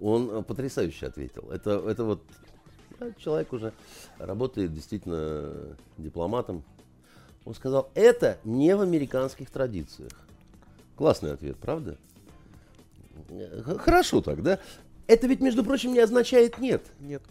[0.03, 1.49] Он э, потрясающе ответил.
[1.51, 2.23] Это, это вот
[3.19, 3.73] человек уже
[4.19, 6.65] работает действительно дипломатом.
[7.45, 10.13] Он сказал, это не в американских традициях.
[10.97, 11.97] Классный ответ, правда?
[13.79, 14.59] Хорошо так, да?
[15.07, 16.83] Это ведь, между прочим, не означает нет.
[17.01, 17.23] Нет.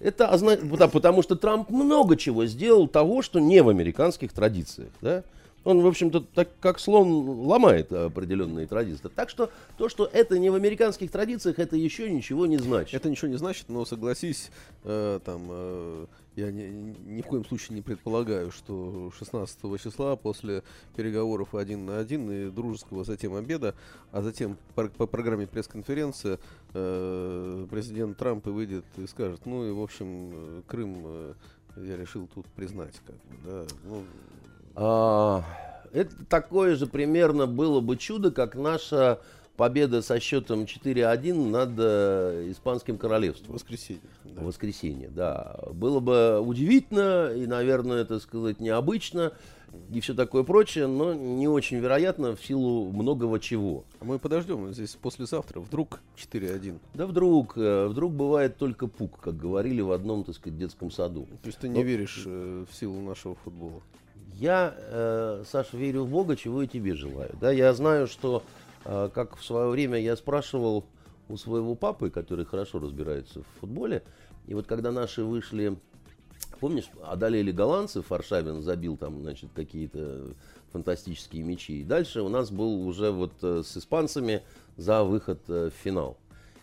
[0.00, 5.24] Это означает, потому что Трамп много чего сделал того, что не в американских традициях, да?
[5.64, 7.10] Он, в общем-то, так как слон
[7.46, 9.08] ломает определенные традиции.
[9.14, 12.94] Так что то, что это не в американских традициях, это еще ничего не значит.
[12.94, 14.50] Это ничего не значит, но согласись,
[14.84, 16.06] э, там, э,
[16.38, 20.62] я ни, ни в коем случае не предполагаю, что 16 числа после
[20.94, 23.74] переговоров один на один и дружеского затем обеда,
[24.12, 26.38] а затем по, по программе пресс-конференции
[26.74, 31.34] э, президент Трамп и выйдет и скажет, ну и в общем э, Крым э,
[31.78, 34.04] я решил тут признать, как бы, да, ну,
[35.92, 39.18] это такое же примерно было бы чудо, как наша
[39.56, 43.54] победа со счетом 4-1 над э, Испанским королевством.
[43.54, 44.00] Воскресенье.
[44.24, 44.42] Да.
[44.42, 45.58] Воскресенье, да.
[45.72, 49.32] Было бы удивительно и, наверное, это сказать, необычно
[49.90, 53.84] и все такое прочее, но не очень вероятно в силу многого чего.
[54.00, 55.60] А мы подождем здесь послезавтра.
[55.60, 56.78] Вдруг 4-1.
[56.94, 57.54] Да вдруг.
[57.56, 61.26] Э, вдруг бывает только пук, как говорили в одном, так сказать, детском саду.
[61.42, 61.82] То есть ты не но...
[61.82, 63.82] веришь э, в силу нашего футбола?
[64.38, 67.34] Я, э, Саша, верю в Бога, чего и тебе желаю.
[67.40, 68.44] Да, я знаю, что,
[68.84, 70.84] э, как в свое время я спрашивал
[71.28, 74.04] у своего папы, который хорошо разбирается в футболе,
[74.46, 75.76] и вот когда наши вышли,
[76.60, 80.28] помнишь, одолели голландцев, Фаршавин забил там, значит, какие-то
[80.72, 81.80] фантастические мячи.
[81.80, 84.42] И дальше у нас был уже вот э, с испанцами
[84.76, 86.16] за выход э, в финал.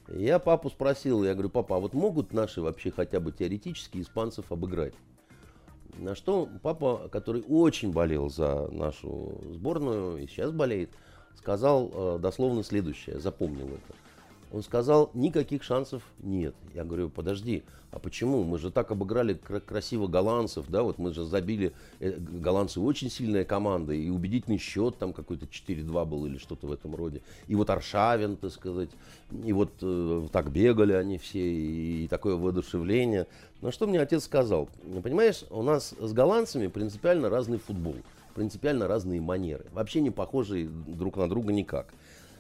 [0.08, 4.50] Я папу спросил, я говорю, папа, а вот могут наши вообще хотя бы теоретически испанцев
[4.50, 4.94] обыграть?
[5.98, 10.92] На что папа, который очень болел за нашу сборную и сейчас болеет,
[11.38, 14.05] сказал э, дословно следующее, запомнил это.
[14.52, 16.56] Он сказал, никаких шансов нет.
[16.74, 17.64] Я говорю, подожди,
[17.96, 18.44] а почему?
[18.44, 23.46] Мы же так обыграли красиво голландцев, да, вот мы же забили, э, голландцы очень сильная
[23.46, 27.22] команда, и убедительный счет там какой-то 4-2 был или что-то в этом роде.
[27.48, 28.90] И вот Аршавин, так сказать,
[29.46, 33.28] и вот э, так бегали они все, и, и такое воодушевление.
[33.62, 34.68] Но что мне отец сказал?
[35.02, 37.96] Понимаешь, у нас с голландцами принципиально разный футбол,
[38.36, 41.94] принципиально разные манеры, вообще не похожие друг на друга никак.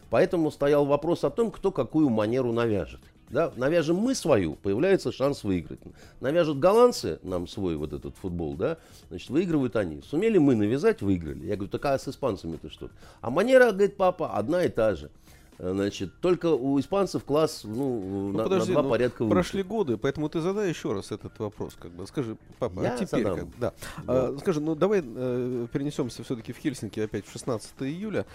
[0.09, 3.01] Поэтому стоял вопрос о том, кто какую манеру навяжет.
[3.29, 3.51] Да?
[3.55, 5.79] Навяжем мы свою, появляется шанс выиграть.
[6.19, 8.77] Навяжут голландцы нам свой вот этот футбол, да,
[9.09, 10.01] значит, выигрывают они.
[10.01, 11.45] Сумели мы навязать, выиграли.
[11.45, 12.89] Я говорю, такая с испанцами-то что?
[13.21, 15.09] А манера, говорит папа, одна и та же.
[15.57, 19.31] Значит, только у испанцев класс ну, ну, на, подожди, на два ну, порядка выше.
[19.31, 21.75] Прошли годы, поэтому ты задай еще раз этот вопрос.
[21.79, 22.05] Как бы.
[22.07, 23.39] Скажи, папа, а Я а теперь задам.
[23.39, 23.47] как?
[23.57, 23.73] Да.
[23.99, 24.03] да.
[24.07, 28.25] А, скажи, ну давай э, перенесемся все-таки в Хельсинки опять в 16 июля.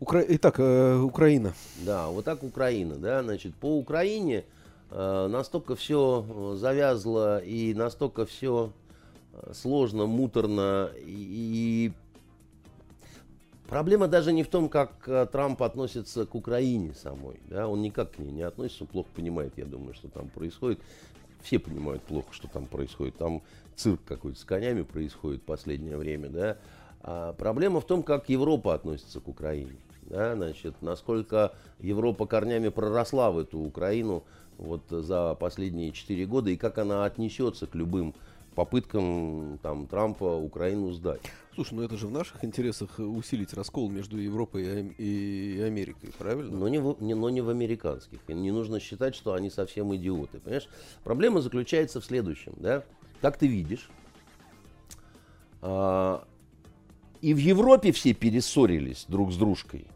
[0.00, 0.24] Укра...
[0.28, 1.54] Итак, э, Украина.
[1.84, 4.44] Да, вот так Украина, да, значит, по Украине
[4.90, 8.72] э, настолько все э, завязло и настолько все
[9.32, 11.90] э, сложно, муторно и,
[13.68, 18.12] проблема даже не в том, как э, Трамп относится к Украине самой, да, он никак
[18.12, 20.78] к ней не относится, он плохо понимает, я думаю, что там происходит.
[21.42, 23.16] Все понимают плохо, что там происходит.
[23.16, 23.42] Там
[23.76, 26.58] цирк какой-то с конями происходит в последнее время, да.
[27.00, 29.76] А проблема в том, как Европа относится к Украине
[30.08, 34.24] да, значит, насколько Европа корнями проросла в эту Украину
[34.56, 38.14] вот за последние четыре года и как она отнесется к любым
[38.54, 41.20] попыткам там, Трампа Украину сдать.
[41.54, 46.56] Слушай, ну это же в наших интересах усилить раскол между Европой и Америкой, правильно?
[46.56, 48.18] Но не, в, не, но не в американских.
[48.26, 50.40] И не нужно считать, что они совсем идиоты.
[50.40, 50.68] Понимаешь?
[51.04, 52.54] Проблема заключается в следующем.
[52.56, 52.82] Да?
[53.20, 53.88] Как ты видишь,
[55.62, 56.24] а,
[57.20, 59.86] и в Европе все перессорились друг с дружкой.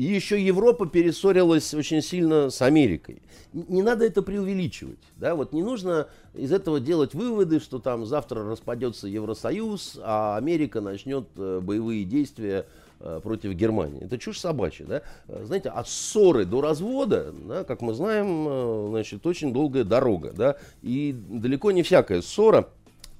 [0.00, 3.20] И еще Европа перессорилась очень сильно с Америкой.
[3.52, 4.98] Не надо это преувеличивать.
[5.16, 5.34] Да?
[5.34, 11.26] Вот не нужно из этого делать выводы, что там завтра распадется Евросоюз, а Америка начнет
[11.36, 12.64] э, боевые действия
[13.00, 14.02] э, против Германии.
[14.02, 14.86] Это чушь собачья.
[14.86, 15.02] Да?
[15.28, 20.32] Э, знаете, от ссоры до развода, да, как мы знаем, значит, очень долгая дорога.
[20.32, 20.56] Да?
[20.80, 22.70] И далеко не всякая ссора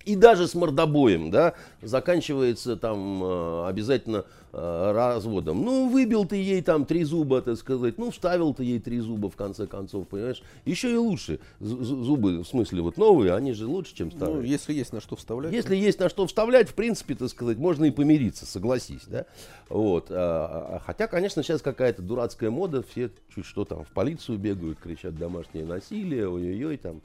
[0.05, 5.63] и даже с мордобоем, да, заканчивается там э, обязательно э, разводом.
[5.63, 9.31] Ну, выбил ты ей там три зуба, так сказать, ну, вставил ты ей три зуба,
[9.31, 10.43] в конце концов, понимаешь.
[10.65, 11.39] Еще и лучше.
[11.61, 14.37] Зубы, в смысле, вот новые, они же лучше, чем старые.
[14.37, 15.53] Ну, если есть на что вставлять.
[15.53, 15.75] Если да.
[15.75, 19.27] есть на что вставлять, в принципе, так сказать, можно и помириться, согласись, да.
[19.69, 20.07] Вот.
[20.11, 24.79] А, а, хотя, конечно, сейчас какая-то дурацкая мода, все чуть что там в полицию бегают,
[24.79, 27.03] кричат домашнее насилие, ой-ой-ой, там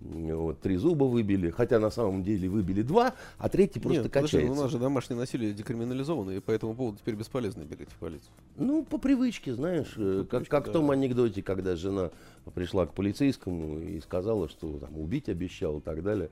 [0.00, 4.38] вот, три зуба выбили, хотя на самом деле выбили два, а третий просто Нет, качается.
[4.38, 7.96] Подожди, у нас же домашнее насилие декриминализовано, и по этому поводу теперь бесполезно бегать в
[7.96, 8.30] полицию.
[8.56, 10.70] Ну, по привычке, знаешь, по как, привычке, как да.
[10.70, 12.10] в том анекдоте, когда жена
[12.54, 16.30] пришла к полицейскому и сказала, что там убить обещал и так далее,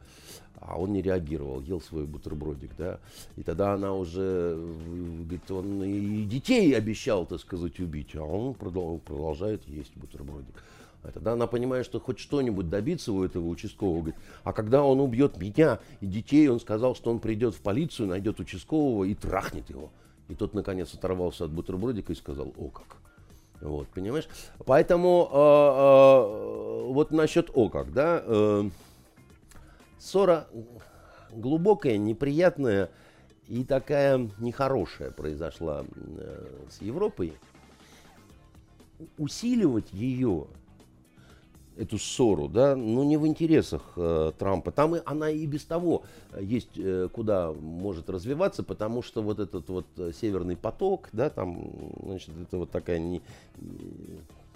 [0.57, 3.01] а он не реагировал, ел свой бутербродик, да,
[3.37, 9.67] и тогда она уже, говорит, он и детей обещал, так сказать, убить, а он продолжает
[9.69, 10.55] есть бутербродик.
[11.05, 13.99] А тогда она понимает, что хоть что-нибудь добиться у этого участкового.
[13.99, 18.09] Говорит, а когда он убьет меня и детей, он сказал, что он придет в полицию,
[18.09, 19.91] найдет участкового и трахнет его.
[20.29, 22.97] И тот, наконец, оторвался от бутербродика и сказал, о как.
[23.61, 24.29] Вот, понимаешь?
[24.65, 28.71] Поэтому э, э, вот насчет о как, да, э,
[29.99, 30.47] ссора
[31.31, 32.91] глубокая, неприятная
[33.49, 37.35] и такая нехорошая произошла э, с Европой.
[39.19, 40.47] Усиливать ее
[41.77, 44.71] эту ссору, да, ну не в интересах э, Трампа.
[44.71, 46.03] Там и, она и без того
[46.39, 51.71] есть э, куда может развиваться, потому что вот этот вот э, северный поток, да, там,
[52.03, 53.23] значит, это вот такая не,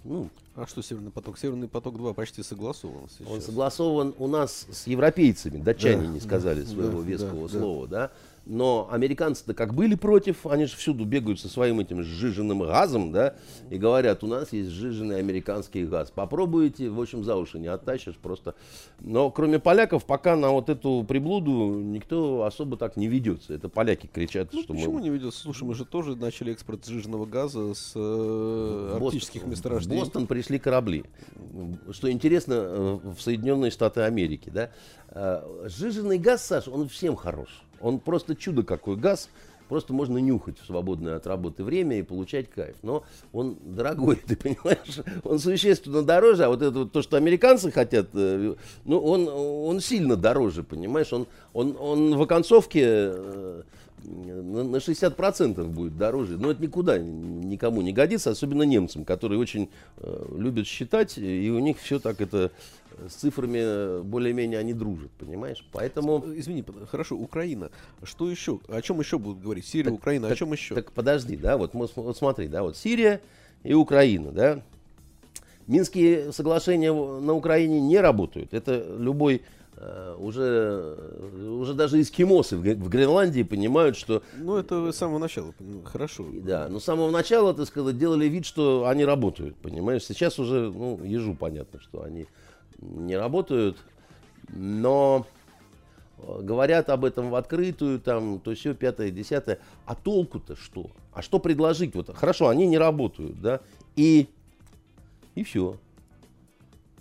[0.05, 1.39] ну, а что Северный поток?
[1.39, 3.31] Северный поток 2 почти согласован сейчас.
[3.31, 5.59] Он согласован у нас с европейцами.
[5.59, 7.99] Датчане да, не сказали да, своего да, веского да, слова, да.
[7.99, 8.13] да.
[8.49, 13.35] Но американцы-то как были против, они же всюду бегают со своим этим сжиженным газом, да,
[13.69, 16.11] и говорят, у нас есть сжиженный американский газ.
[16.11, 18.55] Попробуйте, в общем, за уши не оттащишь просто.
[19.01, 23.53] Но кроме поляков, пока на вот эту приблуду никто особо так не ведется.
[23.53, 25.03] Это поляки кричат, ну, что почему мы...
[25.03, 25.41] не ведется?
[25.41, 30.01] Слушай, мы же тоже начали экспорт сжиженного газа с э, арктических Бостон, месторождений.
[30.01, 31.05] В Бостон пришли корабли.
[31.91, 34.71] Что интересно, э, в Соединенные Штаты Америки, да.
[35.11, 37.63] Э, сжиженный газ, Саш, он всем хорош.
[37.81, 39.29] Он просто чудо какой газ.
[39.69, 42.77] Просто можно нюхать в свободное от работы время и получать кайф.
[42.83, 45.01] Но он дорогой, ты понимаешь?
[45.25, 49.81] Он существенно дороже, а вот это вот то, что американцы хотят, э, ну, он, он
[49.81, 51.13] сильно дороже, понимаешь?
[51.13, 53.63] Он, он, он в оконцовке э,
[54.05, 56.39] на 60% будет дороже.
[56.39, 61.59] Но это никуда никому не годится, особенно немцам, которые очень э, любят считать, и у
[61.59, 62.53] них все так это
[63.09, 65.65] с цифрами более-менее они дружат, понимаешь?
[65.73, 66.25] Поэтому...
[66.35, 67.71] Извини, хорошо, Украина.
[68.03, 68.61] Что еще?
[68.69, 69.67] О чем еще будут говорить?
[69.67, 70.75] Сирия, так, Украина, так, о чем еще?
[70.75, 73.21] Так подожди, да, вот, вот смотри, да, вот Сирия
[73.63, 74.63] и Украина, да.
[75.67, 78.55] Минские соглашения на Украине не работают.
[78.55, 79.43] Это любой
[79.77, 80.97] э, уже,
[81.35, 84.23] уже даже эскимосы в, Гренландии понимают, что...
[84.39, 85.53] Ну, это с самого начала,
[85.85, 86.25] хорошо.
[86.33, 90.05] Да, но с самого начала, так сказать, делали вид, что они работают, понимаешь?
[90.05, 92.27] Сейчас уже, ну, ежу понятно, что они
[92.79, 93.79] не работают,
[94.49, 95.27] но
[96.19, 99.59] э, говорят об этом в открытую, там, то все, пятое, десятое.
[99.87, 100.91] А толку-то что?
[101.13, 101.95] А что предложить?
[101.95, 103.61] Вот, хорошо, они не работают, да,
[103.97, 104.29] и,
[105.35, 105.77] и все.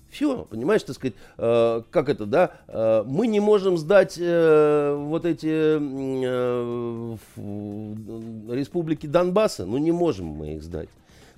[0.10, 5.26] Все, понимаешь, так сказать, э, как это, да, э, мы не можем сдать э, вот
[5.26, 7.18] эти э,
[8.50, 10.90] республики Донбасса, ну не можем мы их сдать.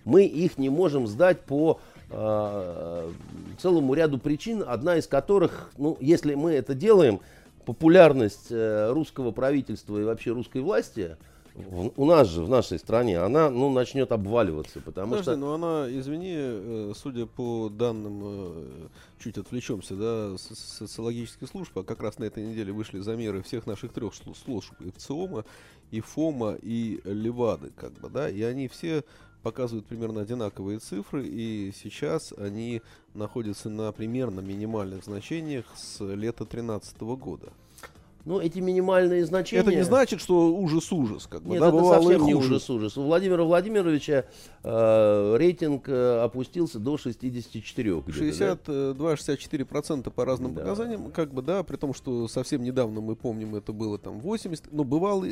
[0.05, 3.11] Мы их не можем сдать по э,
[3.59, 7.19] целому ряду причин, одна из которых, ну, если мы это делаем,
[7.65, 11.17] популярность э, русского правительства и вообще русской власти
[11.55, 15.35] в, у нас же, в нашей стране, она ну, начнет обваливаться, потому Подожди, что...
[15.35, 18.87] ну она, извини, э, судя по данным, э,
[19.19, 23.91] чуть отвлечемся, да, социологических служб, а как раз на этой неделе вышли замеры всех наших
[23.91, 25.45] трех служб, и ВЦИОМа,
[25.91, 29.03] и ФОМа, и Левады, как бы, да, и они все
[29.43, 32.81] показывают примерно одинаковые цифры, и сейчас они
[33.13, 37.53] находятся на примерно минимальных значениях с лета 2013 года.
[38.25, 39.61] Ну, эти минимальные значения...
[39.61, 41.27] Это не значит, что ужас-ужас.
[41.27, 42.97] Как бы, Нет, да, это совсем не ужас-ужас.
[42.97, 44.25] У Владимира Владимировича
[44.63, 48.01] э, рейтинг э, опустился до 64.
[48.01, 49.13] где-то, да?
[49.13, 50.61] 62-64% по разным Да.
[50.61, 54.71] показаниям, как бы, да, при том, что совсем недавно мы помним, это было там 80,
[54.71, 55.25] но бывало,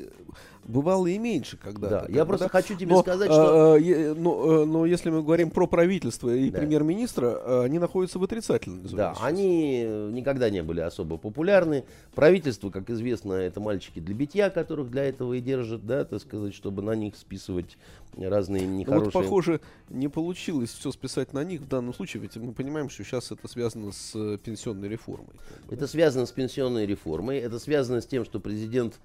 [0.63, 2.07] бывало и меньше когда-то.
[2.07, 2.49] Да, я бы, просто да.
[2.49, 3.73] хочу тебе Но, сказать, а, что...
[3.73, 6.59] а, е- но, э, но если мы говорим про правительство и Да.
[6.59, 8.97] премьер-министра, а, они находятся в отрицательной зоне.
[8.97, 9.25] Да, сейчас.
[9.25, 11.83] они э, никогда не были особо популярны.
[12.15, 16.53] Правительство, как известно, это мальчики для битья, которых для этого и держат, да, так сказать,
[16.53, 17.77] чтобы на них списывать
[18.15, 19.05] разные Ну нехорошие...
[19.05, 23.03] вот, похоже, не получилось все списать на них в данном случае, ведь мы понимаем, что
[23.03, 25.33] сейчас это связано с э, пенсионной реформой.
[25.71, 28.99] Это связано с пенсионной реформой, это связано с тем, что президент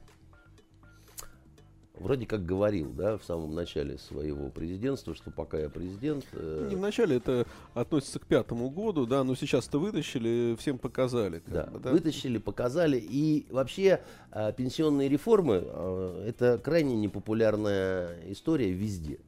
[2.02, 6.24] вроде как говорил, да, в самом начале своего президентства, что пока я президент...
[6.32, 11.38] э, Ну, Не вначале это относится к пятому году, да, но сейчас-то вытащили, всем показали.
[11.40, 11.90] как Да, бы, да.
[11.92, 12.98] вытащили, показали.
[13.02, 14.00] И вообще
[14.30, 19.18] а, пенсионные реформы а, это крайне непопулярная история везде.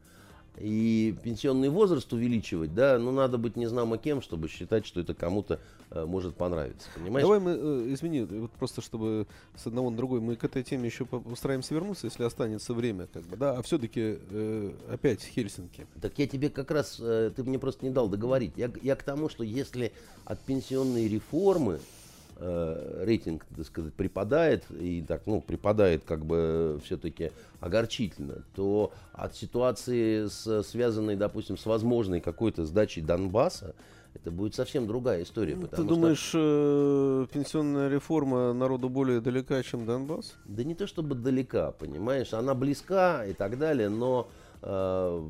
[0.59, 5.13] И пенсионный возраст увеличивать, да, ну надо быть не знамо кем, чтобы считать, что это
[5.13, 5.59] кому-то
[5.91, 6.89] э, может понравиться.
[6.95, 7.25] Понимаешь?
[7.25, 9.27] Давай мы, э, извини, вот просто чтобы
[9.57, 13.09] с одного на другой, мы к этой теме еще по- постараемся вернуться, если останется время,
[13.13, 14.19] как бы, да, а все-таки
[14.89, 15.87] опять Хельсинки.
[16.01, 18.53] Так я тебе как раз, э, ты мне просто не дал договорить.
[18.57, 19.93] Я, я к тому, что если
[20.25, 21.81] от пенсионной реформы
[22.37, 29.35] э, рейтинг, так сказать, припадает, и так, ну, припадает как бы все-таки огорчительно, то от
[29.35, 33.75] ситуации, с, связанной, допустим, с возможной какой-то сдачей Донбасса,
[34.15, 35.55] это будет совсем другая история.
[35.55, 40.35] Ты потому что- думаешь, э, пенсионная реформа народу более далека, чем Донбасс?
[40.45, 44.29] Да не то чтобы далека, понимаешь, она близка и так далее, но
[44.63, 45.29] э,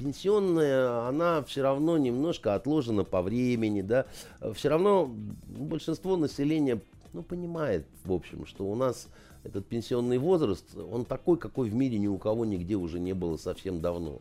[0.00, 4.06] пенсионная, она все равно немножко отложена по времени, да,
[4.54, 5.14] все равно
[5.46, 6.80] большинство населения,
[7.12, 9.08] ну, понимает, в общем, что у нас
[9.44, 13.36] этот пенсионный возраст, он такой, какой в мире ни у кого нигде уже не было
[13.36, 14.20] совсем давно.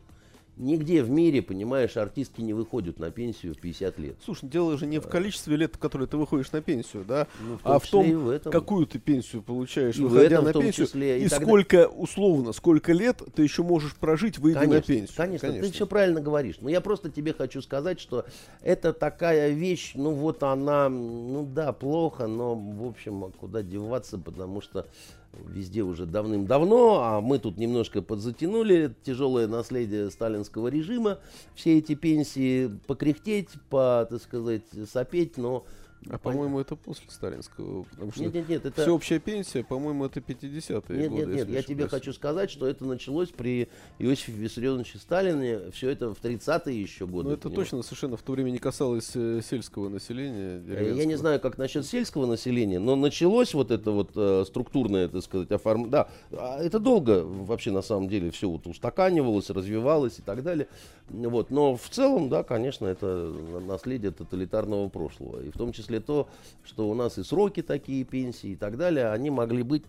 [0.59, 4.17] Нигде в мире, понимаешь, артистки не выходят на пенсию в 50 лет.
[4.25, 7.55] Слушай, дело же не в количестве лет, в которые ты выходишь на пенсию, да, Ну,
[7.57, 8.51] в а в том, в этом.
[8.51, 11.21] какую ты пенсию получаешь, И в выходя этом на в том пенсию, числе.
[11.21, 15.15] И и, тогда- сколько, условно, сколько лет ты еще можешь прожить, выйдя Конечно, на пенсию.
[15.17, 16.57] конечно, ты все правильно говоришь.
[16.59, 18.25] Но я просто тебе хочу сказать, что
[18.61, 24.17] это такая вещь, ну вот она, ну да, плохо, но в общем, а куда деваться,
[24.17, 24.87] потому что
[25.33, 31.19] везде уже давным-давно, а мы тут немножко подзатянули тяжелое наследие сталинского режима,
[31.55, 35.65] все эти пенсии покряхтеть, по, так сказать, сопеть, но...
[36.09, 38.81] А по-моему, это после сталинского, потому что Нет, нет, нет, это...
[38.83, 41.25] всеобщая пенсия, по-моему, это 50-е Нет, годы.
[41.25, 43.67] нет, нет, я тебе хочу сказать, что это началось при
[43.99, 47.29] Иосифе Виссарионовиче Сталине, все это в 30-е еще годы.
[47.29, 50.63] Но это точно совершенно в то время не касалось э, сельского населения.
[50.67, 55.09] Э, Я не знаю, как насчет сельского населения, но началось вот это вот э, структурное,
[55.09, 55.91] так сказать, оформление.
[55.91, 60.67] Да, а это долго вообще на самом деле все вот устаканивалось, развивалось и так далее.
[61.09, 61.49] Вот.
[61.49, 63.05] Но в целом, да, конечно, это
[63.51, 65.41] на- наследие тоталитарного прошлого.
[65.41, 66.29] И в том числе то,
[66.63, 69.83] что у нас и сроки такие пенсии и так далее, они могли быть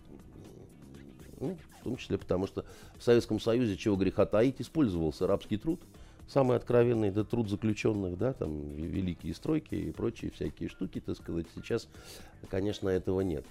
[1.41, 2.65] ну, в том числе потому, что
[2.99, 5.81] в Советском Союзе, чего греха таить, использовался рабский труд.
[6.29, 11.47] Самый откровенный это труд заключенных, да, там великие стройки и прочие всякие штуки, так сказать.
[11.57, 11.89] Сейчас,
[12.49, 13.45] конечно, этого нет.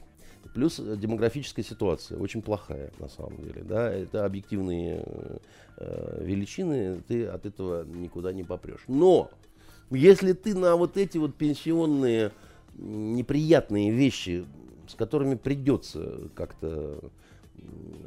[0.54, 5.38] Плюс демографическая ситуация очень плохая на самом деле, да, это объективные э,
[5.78, 8.84] э, величины, ты от этого никуда не попрешь.
[8.88, 9.30] Но
[9.92, 12.32] если ты на вот эти вот пенсионные
[12.78, 14.46] неприятные вещи,
[14.88, 17.12] с которыми придется как-то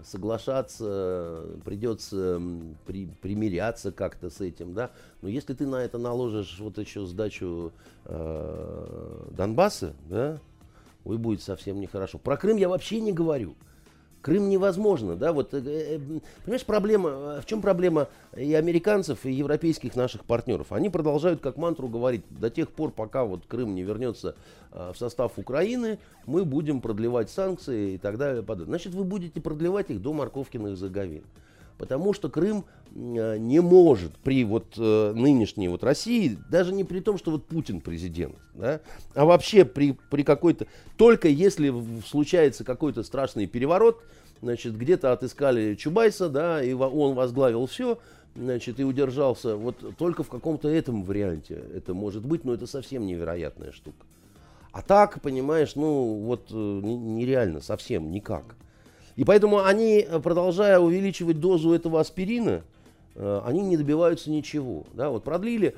[0.05, 2.41] соглашаться, придется
[2.87, 4.91] при- примиряться как-то с этим, да.
[5.20, 7.72] Но если ты на это наложишь вот еще сдачу
[8.07, 10.41] э, Донбасса, да,
[11.05, 12.18] ой, будет совсем нехорошо.
[12.18, 13.55] Про Крым я вообще не говорю.
[14.23, 15.99] Крым невозможно, да, вот, э, э,
[16.45, 20.68] понимаешь, проблема, э, в чем проблема и американцев, и европейских наших партнеров?
[20.70, 24.37] Они продолжают как мантру говорить, до тех пор, пока вот Крым не вернется
[24.70, 28.45] э, в состав Украины, мы будем продлевать санкции и так далее.
[28.64, 31.25] Значит, вы будете продлевать их до морковкиных заговин.
[31.79, 32.64] Потому что Крым
[32.95, 37.47] э, не может при вот э, нынешней вот России, даже не при том, что вот
[37.47, 38.81] Путин президент, да,
[39.14, 40.66] а вообще при, при какой-то,
[40.97, 41.73] только если
[42.07, 44.03] случается какой-то страшный переворот,
[44.43, 47.99] значит, где-то отыскали Чубайса, да, и он возглавил все,
[48.35, 53.07] значит, и удержался, вот только в каком-то этом варианте это может быть, но это совсем
[53.07, 54.07] невероятная штука.
[54.73, 58.57] А так, понимаешь, ну вот э, нереально, совсем никак.
[59.17, 62.63] И поэтому они, э, продолжая увеличивать дозу этого аспирина,
[63.15, 64.85] э, они не добиваются ничего.
[64.95, 65.11] Да?
[65.11, 65.75] Вот продлили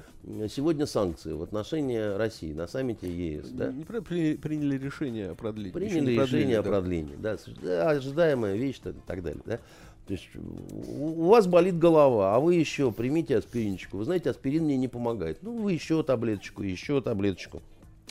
[0.49, 3.49] сегодня санкции в отношении России на саммите ЕС.
[3.51, 3.73] Да?
[3.73, 5.73] Не при, приняли решение о продлении.
[5.73, 6.69] Приняли решение да.
[6.69, 7.17] о продлении.
[7.17, 7.91] Да.
[7.91, 9.43] Ожидаемая вещь и так далее.
[9.45, 9.59] Да?
[10.07, 13.97] То есть у вас болит голова, а вы еще примите аспиринчику.
[13.97, 15.39] Вы знаете, аспирин мне не помогает.
[15.43, 17.63] Ну, вы еще таблеточку, еще таблеточку,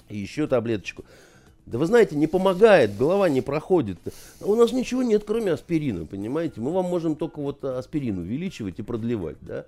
[0.10, 1.06] еще таблеточку.
[1.66, 3.98] Да вы знаете, не помогает, голова не проходит.
[4.42, 6.60] У нас ничего нет, кроме аспирина, понимаете?
[6.60, 9.66] Мы вам можем только вот аспирин увеличивать и продлевать, да?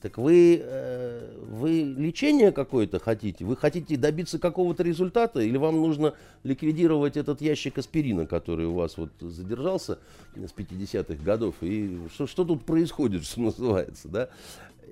[0.00, 3.44] Так вы, э, вы лечение какое-то хотите?
[3.44, 5.40] Вы хотите добиться какого-то результата?
[5.40, 6.14] Или вам нужно
[6.44, 9.98] ликвидировать этот ящик аспирина, который у вас вот задержался
[10.34, 11.56] с 50-х годов?
[11.60, 14.28] И что, что тут происходит, что называется, да?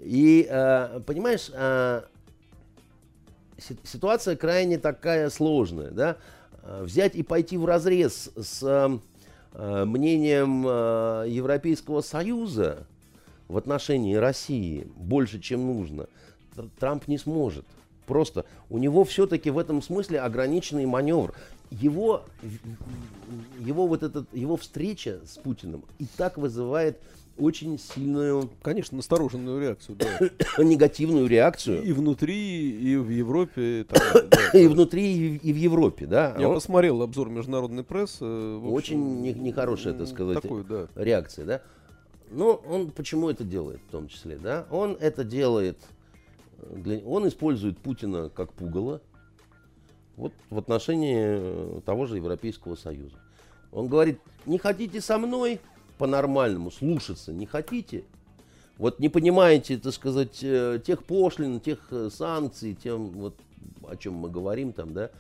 [0.03, 2.03] И, э, понимаешь, э,
[3.59, 6.17] ситуация крайне такая сложная, да,
[6.63, 8.99] взять и пойти в разрез с
[9.55, 12.87] э, мнением э, Европейского Союза
[13.49, 16.07] в отношении России больше, чем нужно,
[16.79, 17.65] Трамп не сможет.
[18.07, 21.35] Просто у него все-таки в этом смысле ограниченный маневр.
[21.71, 22.25] Его,
[23.59, 27.01] его вот этот, его встреча с Путиным и так вызывает
[27.39, 28.51] очень сильную...
[28.63, 30.19] Конечно, настороженную реакцию, да.
[30.63, 31.83] Негативную реакцию.
[31.83, 33.85] И внутри, и в Европе.
[33.89, 36.35] Там, да, и внутри, и в Европе, да.
[36.39, 36.55] Я Он...
[36.55, 38.23] посмотрел обзор международной прессы.
[38.23, 40.89] Общем, очень нехорошая, так сказать, такой, да.
[40.95, 41.63] реакция, да.
[42.31, 44.67] Но он почему это делает в том числе, да?
[44.71, 45.79] Он это делает,
[46.71, 46.99] для...
[46.99, 49.01] он использует Путина как пугало,
[50.17, 53.17] вот в отношении э, того же Европейского Союза.
[53.73, 55.61] Он говорит, не хотите со мной,
[55.99, 58.05] по-нормальному слушаться не хотите,
[58.79, 63.35] вот не понимаете, так сказать, э, тех пошлин, тех э, санкций, тем, вот,
[63.87, 65.11] о чем мы говорим там, да,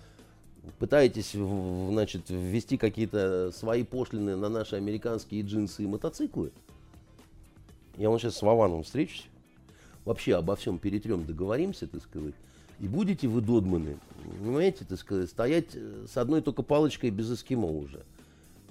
[0.78, 6.50] пытаетесь, значит, ввести какие-то свои пошлины на наши американские джинсы и мотоциклы,
[7.96, 9.26] я вам сейчас с Вованом встречусь,
[10.04, 12.34] вообще обо всем перетрем договоримся, так сказать,
[12.80, 13.98] и будете вы додманы,
[14.40, 18.02] понимаете, так сказать, стоять э, с одной только палочкой без эскимо уже–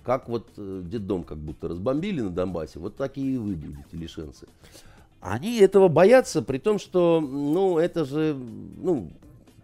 [0.03, 4.47] как вот э, детдом как будто разбомбили на Донбассе, вот такие и вы будете, лишенцы.
[5.21, 9.09] Они этого боятся, при том, что, ну, это же, ну,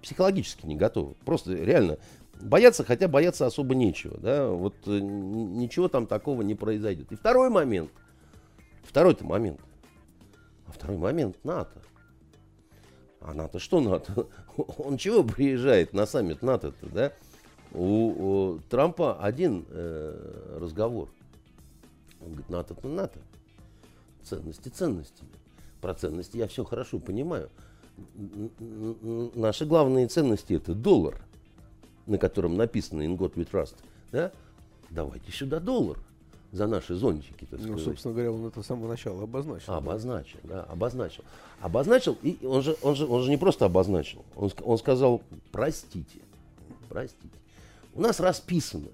[0.02, 1.16] психологически не готовы.
[1.26, 1.98] Просто реально
[2.42, 7.12] бояться, хотя бояться особо нечего, да, вот э, ничего там такого не произойдет.
[7.12, 7.92] И второй момент,
[8.84, 9.60] второй-то момент,
[10.66, 11.82] а второй момент НАТО.
[13.20, 14.28] А НАТО что НАТО?
[14.78, 17.14] Он чего приезжает на саммит НАТО-то, да?
[17.74, 21.10] У, у Трампа один э, разговор.
[22.22, 23.20] Он говорит, НАТО это НАТО.
[24.24, 25.30] Ценности ценностями.
[25.82, 27.50] Про ценности я все хорошо понимаю.
[29.36, 31.22] Наши главные ценности это доллар,
[32.06, 33.76] на котором написано In God we trust.
[34.12, 34.32] Да?
[34.90, 35.98] Давайте сюда доллар
[36.52, 37.46] за наши зонтики.
[37.46, 39.74] Так ну, собственно говоря, он это с самого начала обозначил.
[39.74, 41.24] Обозначил, да, обозначил.
[41.60, 46.20] Обозначил, и он же, он же, он же не просто обозначил, он, он сказал, простите,
[46.90, 47.39] простите.
[48.00, 48.88] У нас расписано,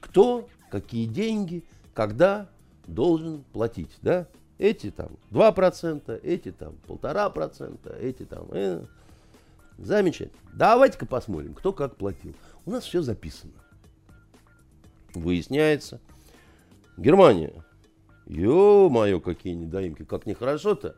[0.00, 1.62] кто, какие деньги,
[1.94, 2.48] когда
[2.84, 3.96] должен платить.
[4.02, 4.26] Да?
[4.58, 8.48] Эти там 2%, эти там 1,5%, эти там...
[8.50, 8.84] Э,
[9.78, 10.36] замечательно.
[10.52, 12.34] Давайте-ка посмотрим, кто как платил.
[12.66, 13.52] У нас все записано.
[15.14, 16.00] Выясняется.
[16.96, 17.64] Германия.
[18.26, 20.04] Ё-моё, какие недоимки.
[20.04, 20.96] Как нехорошо-то.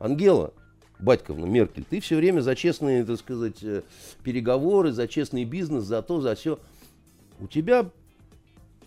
[0.00, 0.52] Ангела,
[0.98, 3.82] Батьковна Меркель, ты все время за честные, так сказать, э,
[4.24, 6.58] переговоры, за честный бизнес, за то, за все.
[7.40, 7.90] У тебя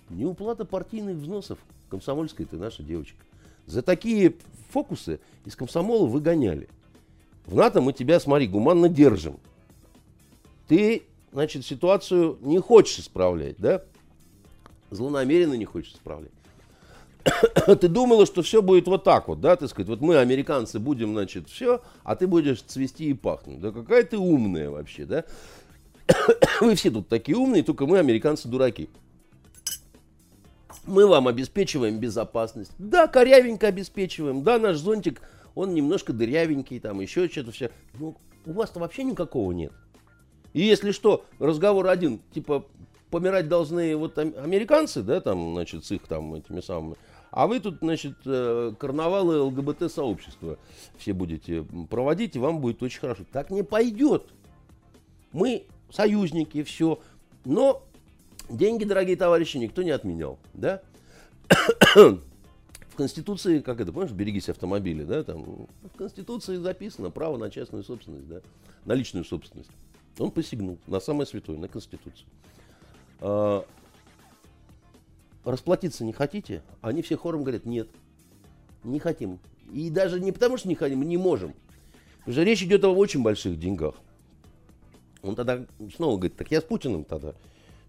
[0.09, 1.59] неуплата партийных взносов.
[1.89, 3.17] Комсомольская ты наша девочка.
[3.65, 4.35] За такие
[4.69, 6.69] фокусы из комсомола выгоняли.
[7.45, 9.39] В НАТО мы тебя, смотри, гуманно держим.
[10.67, 13.81] Ты, значит, ситуацию не хочешь исправлять, да?
[14.89, 16.31] Злонамеренно не хочешь исправлять.
[17.79, 21.13] ты думала, что все будет вот так вот, да, ты сказать, вот мы, американцы, будем,
[21.13, 23.59] значит, все, а ты будешь цвести и пахнуть.
[23.59, 25.25] Да какая ты умная вообще, да?
[26.61, 28.89] Вы все тут такие умные, только мы, американцы, дураки.
[30.85, 32.71] Мы вам обеспечиваем безопасность.
[32.79, 34.43] Да, корявенько обеспечиваем.
[34.43, 35.21] Да, наш зонтик,
[35.55, 37.71] он немножко дырявенький, там еще что-то все.
[37.99, 39.71] Но у вас-то вообще никакого нет.
[40.53, 42.65] И если что, разговор один, типа,
[43.09, 46.95] помирать должны вот американцы, да, там, значит, с их там этими самыми.
[47.29, 50.57] А вы тут, значит, э, карнавалы ЛГБТ-сообщества
[50.97, 53.23] все будете проводить, и вам будет очень хорошо.
[53.31, 54.25] Так не пойдет.
[55.31, 56.99] Мы союзники, все.
[57.45, 57.83] Но
[58.49, 60.39] деньги, дорогие товарищи, никто не отменял.
[60.53, 60.81] Да?
[61.95, 67.85] В Конституции, как это, помнишь, берегись автомобиля, да, там, в Конституции записано право на частную
[67.85, 68.41] собственность, да,
[68.83, 69.71] на личную собственность.
[70.19, 72.27] Он посягнул на самое святое, на Конституцию.
[73.21, 73.65] А,
[75.45, 76.63] расплатиться не хотите?
[76.81, 77.87] Они все хором говорят, нет,
[78.83, 79.39] не хотим.
[79.71, 81.53] И даже не потому, что не хотим, мы не можем.
[82.19, 83.95] Потому что речь идет о очень больших деньгах.
[85.21, 85.65] Он тогда
[85.95, 87.33] снова говорит, так я с Путиным тогда,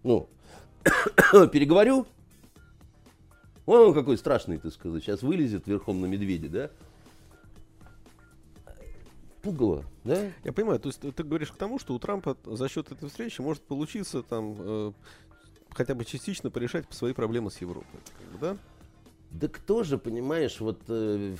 [0.03, 0.29] ну,
[1.51, 2.05] переговорю.
[3.65, 6.69] Вон он какой страшный, ты сказать, сейчас вылезет верхом на медведе, да?
[9.41, 10.31] Пугало, да?
[10.43, 13.41] Я понимаю, то есть ты говоришь к тому, что у Трампа за счет этой встречи
[13.41, 14.91] может получиться там э,
[15.71, 17.99] хотя бы частично порешать свои проблемы с Европой,
[18.39, 18.57] да?
[19.31, 21.35] Да кто же, понимаешь, вот э,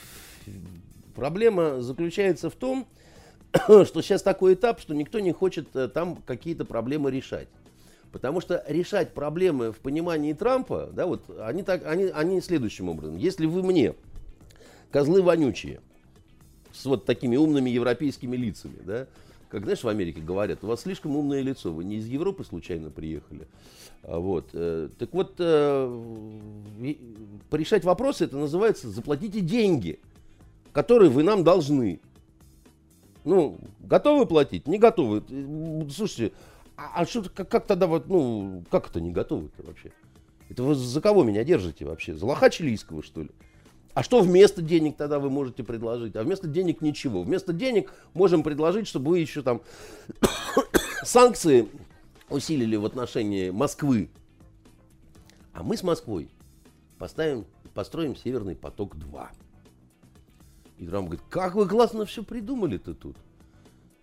[1.16, 2.88] проблема заключается в том,
[3.86, 7.48] что сейчас такой этап, что никто не хочет э, там какие-то проблемы решать.
[8.12, 13.18] Потому что решать проблемы в понимании Трампа, да, вот они так, они, они следующим образом.
[13.18, 13.96] Если вы мне,
[14.92, 15.82] козлы вонючие,
[16.72, 19.08] с вот такими умными европейскими лицами, да,
[19.50, 22.90] как, знаешь, в Америке говорят, у вас слишком умное лицо, вы не из Европы случайно
[22.90, 23.48] приехали.
[24.02, 24.50] А вот.
[24.54, 26.94] Э, так вот, э,
[27.52, 30.00] порешать вопросы, это называется заплатите деньги,
[30.72, 32.00] которые вы нам должны.
[33.26, 34.68] Ну, готовы платить?
[34.68, 35.24] Не готовы.
[35.92, 36.34] Слушайте,
[36.76, 39.92] а, а что, как, как тогда вот, ну, как это не готовы-то вообще?
[40.50, 42.16] Это вы за кого меня держите вообще?
[42.16, 43.30] За лоха чилийского, что ли?
[43.94, 46.16] А что вместо денег тогда вы можете предложить?
[46.16, 47.22] А вместо денег ничего.
[47.24, 49.62] Вместо денег можем предложить, чтобы вы еще там
[51.04, 51.70] санкции
[52.30, 54.10] усилили в отношении Москвы.
[55.54, 56.30] А мы с Москвой
[56.98, 57.46] поставим,
[57.76, 59.28] построим Северный поток-2.
[60.78, 63.16] И Трамп говорит, как вы классно все придумали-то тут.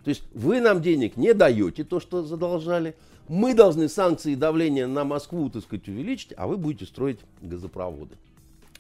[0.05, 2.97] То есть вы нам денег не даете, то, что задолжали.
[3.29, 8.17] Мы должны санкции и давление на Москву, так сказать, увеличить, а вы будете строить газопроводы.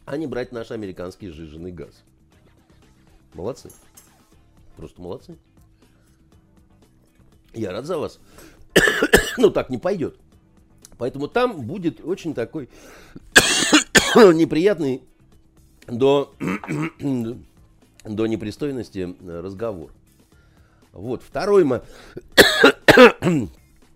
[0.06, 2.02] А не брать наш американский сжиженный газ.
[3.34, 3.70] Молодцы.
[4.76, 5.36] Просто молодцы.
[7.52, 8.18] Я рад за вас.
[9.38, 10.16] ну, так не пойдет.
[10.98, 12.68] Поэтому там будет очень такой
[14.14, 15.02] неприятный
[15.86, 16.34] до
[18.04, 19.92] до непристойности э, разговор.
[20.92, 21.64] Вот, второй,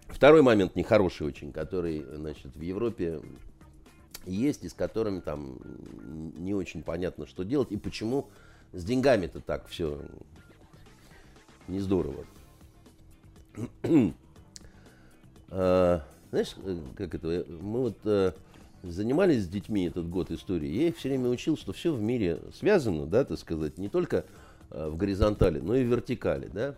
[0.09, 3.21] второй момент нехороший очень, который, значит, в Европе
[4.27, 5.59] есть, и с которым там
[6.37, 8.29] не очень понятно, что делать, и почему
[8.73, 10.01] с деньгами-то так все
[11.69, 12.25] не здорово.
[15.49, 18.33] а, знаешь, э, как это, мы вот э,
[18.85, 22.41] занимались с детьми этот год истории, я их все время учил, что все в мире
[22.55, 24.25] связано, да, так сказать, не только
[24.71, 26.75] э, в горизонтали, но и в вертикали, да.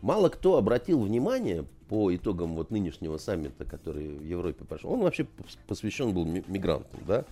[0.00, 5.26] Мало кто обратил внимание по итогам вот нынешнего саммита, который в Европе пошел, он вообще
[5.68, 7.24] посвящен был мигрантам, да.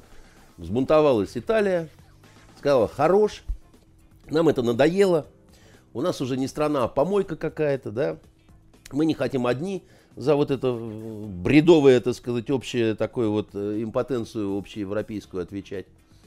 [0.56, 1.88] Взбунтовалась Италия,
[2.58, 3.42] сказала, хорош,
[4.28, 5.26] нам это надоело,
[5.94, 8.18] у нас уже не страна, а помойка какая-то, да.
[8.92, 9.82] Мы не хотим одни,
[10.16, 15.86] за вот это бредовое, так сказать, общее такое вот э, импотенцию общеевропейскую отвечать.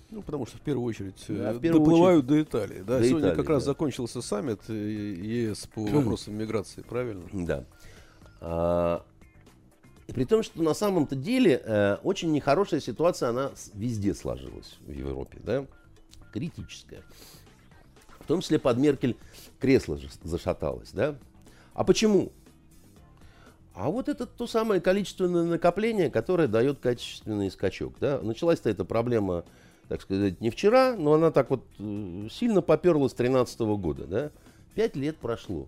[0.09, 2.49] Ну, потому что в первую очередь да, в первую доплывают очередь...
[2.49, 2.83] до Италии.
[2.83, 2.99] Да?
[2.99, 3.71] До Сегодня Италии, как раз да.
[3.71, 7.23] закончился саммит э, ЕС по вопросам миграции, правильно?
[7.33, 7.65] Да.
[8.39, 9.03] А,
[10.07, 14.91] и при том, что на самом-то деле э, очень нехорошая ситуация, она везде сложилась в
[14.91, 15.65] Европе, да,
[16.31, 17.01] критическая.
[18.19, 19.17] В том числе под Меркель
[19.59, 21.15] кресло зашаталось, да.
[21.73, 22.31] А почему?
[23.73, 27.93] А вот это то самое количественное накопление, которое дает качественный скачок.
[27.99, 28.19] Да?
[28.21, 29.45] Началась-то эта проблема,
[29.87, 34.05] так сказать, не вчера, но она так вот э, сильно поперла с 2013 года.
[34.05, 34.31] Да?
[34.75, 35.67] Пять лет прошло.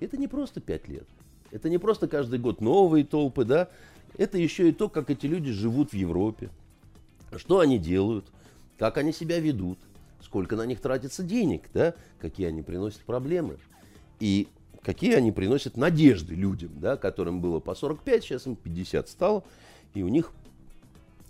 [0.00, 1.06] Это не просто пять лет.
[1.50, 3.68] Это не просто каждый год новые толпы, да?
[4.16, 6.50] Это еще и то, как эти люди живут в Европе.
[7.36, 8.24] Что они делают,
[8.78, 9.78] как они себя ведут,
[10.22, 11.94] сколько на них тратится денег, да?
[12.18, 13.58] Какие они приносят проблемы.
[14.18, 14.48] И
[14.82, 19.44] какие они приносят надежды людям, да, которым было по 45, сейчас им 50 стало,
[19.94, 20.32] и у них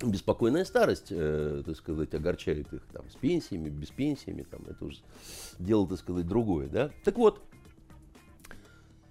[0.02, 4.98] беспокойная старость, э, так сказать, огорчает их там с пенсиями, без пенсиями, там, это уже
[5.58, 6.90] дело, так сказать, другое, да.
[7.04, 7.40] Так вот,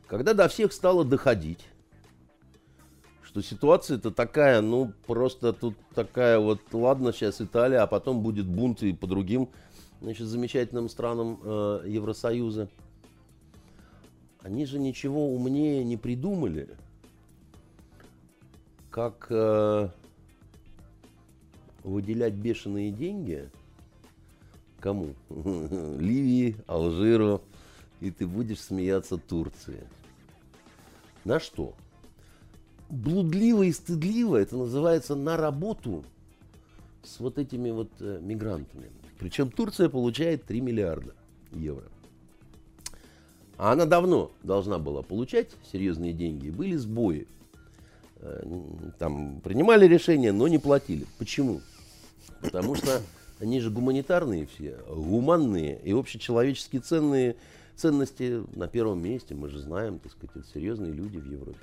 [0.08, 1.66] когда до всех стало доходить,
[3.24, 8.84] что ситуация-то такая, ну, просто тут такая вот, ладно, сейчас Италия, а потом будет бунт
[8.84, 9.50] и по другим,
[10.02, 12.68] значит, замечательным странам э, Евросоюза–
[14.42, 16.70] они же ничего умнее не придумали,
[18.90, 19.90] как э,
[21.84, 23.50] выделять бешеные деньги
[24.82, 25.14] кому?
[25.30, 27.42] Ливии, Алжиру,
[28.02, 29.88] и ты будешь смеяться Турции.
[31.24, 31.76] На что?
[32.90, 36.04] Блудливо и стыдливо это называется на работу
[37.04, 38.90] с вот этими вот э, мигрантами.
[39.18, 41.14] Причем Турция получает 3 миллиарда
[41.54, 41.86] евро.
[43.58, 46.50] А она давно должна была получать серьезные деньги.
[46.50, 47.28] Были сбои.
[48.18, 48.44] Э,
[48.98, 51.06] там принимали решения, но не платили.
[51.20, 51.62] Почему?
[52.42, 53.02] Потому что
[53.40, 57.36] они же гуманитарные все, гуманные и общечеловеческие ценные
[57.76, 59.34] ценности на первом месте.
[59.34, 61.60] Мы же знаем, так сказать, это серьезные люди в Европе.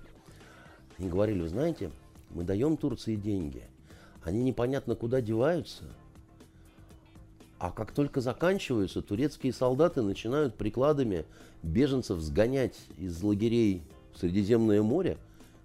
[0.98, 1.92] Они говорили, вы знаете,
[2.30, 3.62] мы даем Турции деньги,
[4.24, 5.84] они непонятно куда деваются,
[7.58, 11.24] а как только заканчиваются, турецкие солдаты начинают прикладами
[11.62, 13.82] беженцев сгонять из лагерей
[14.12, 15.18] в Средиземное море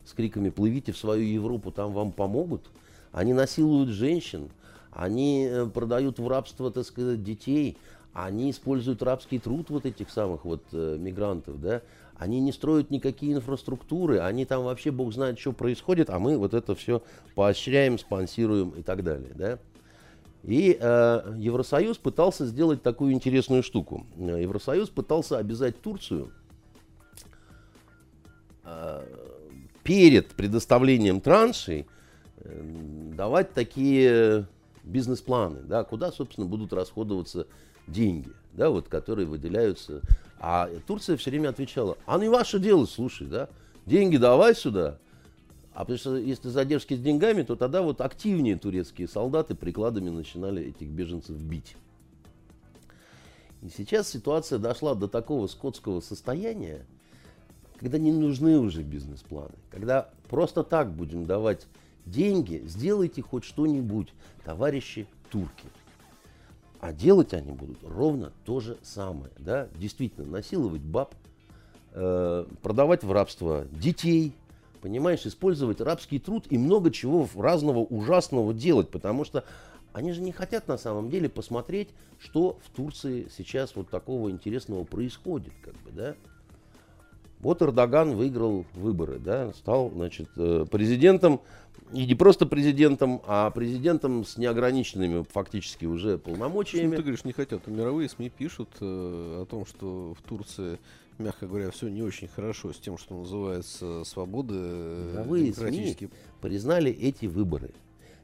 [0.05, 2.69] с криками «Плывите в свою Европу, там вам помогут».
[3.11, 4.49] Они насилуют женщин,
[4.91, 7.77] они э, продают в рабство, так сказать, детей,
[8.11, 11.83] они используют рабский труд вот этих самых вот э, мигрантов, да,
[12.15, 16.55] они не строят никакие инфраструктуры, они там вообще бог знает, что происходит, а мы вот
[16.55, 17.03] это все
[17.35, 19.59] поощряем, спонсируем и так далее, да.
[20.43, 24.05] И э, Евросоюз пытался сделать такую интересную штуку.
[24.17, 26.31] Евросоюз пытался обязать Турцию
[28.65, 29.05] э,
[29.83, 31.87] перед предоставлением траншей
[32.37, 32.61] э,
[33.15, 34.45] давать такие
[34.83, 37.47] бизнес-планы, да, куда, собственно, будут расходоваться
[37.87, 40.01] деньги, да, вот, которые выделяются.
[40.39, 43.47] А Турция все время отвечала, а не ваше дело, слушай, да,
[43.85, 44.97] деньги давай сюда,
[45.73, 50.63] а потому что если задержки с деньгами, то тогда вот активнее турецкие солдаты прикладами начинали
[50.67, 51.75] этих беженцев бить.
[53.63, 56.85] И сейчас ситуация дошла до такого скотского состояния,
[57.79, 59.55] когда не нужны уже бизнес-планы.
[59.71, 61.65] Когда просто так будем давать
[62.05, 64.13] деньги, сделайте хоть что-нибудь,
[64.43, 65.67] товарищи турки.
[66.81, 69.31] А делать они будут ровно то же самое.
[69.37, 69.69] Да?
[69.75, 71.15] Действительно, насиловать баб,
[71.93, 74.33] э, продавать в рабство детей,
[74.83, 79.45] понимаешь, использовать рабский труд и много чего разного ужасного делать, потому что
[79.93, 81.87] они же не хотят на самом деле посмотреть,
[82.19, 86.15] что в Турции сейчас вот такого интересного происходит, как бы, да.
[87.39, 91.39] Вот Эрдоган выиграл выборы, да, стал, значит, э, президентом,
[91.93, 96.87] и не просто президентом, а президентом с неограниченными фактически уже полномочиями.
[96.87, 97.67] Что ты говоришь, не хотят?
[97.67, 100.77] Мировые СМИ пишут э, о том, что в Турции
[101.19, 104.53] мягко говоря, все не очень хорошо с тем, что называется свободы.
[104.53, 106.09] Мировые СМИ
[106.41, 107.71] признали эти выборы.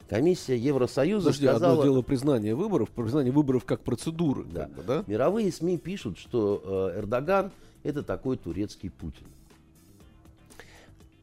[0.08, 1.74] Комиссия Евросоюза Подожди, сказала...
[1.74, 4.44] одно дело признание выборов, признание выборов как процедуры.
[4.46, 4.62] Да.
[4.62, 5.04] Как бы, да?
[5.06, 7.52] Мировые СМИ пишут, что э, Эрдоган
[7.84, 9.28] это такой турецкий Путин.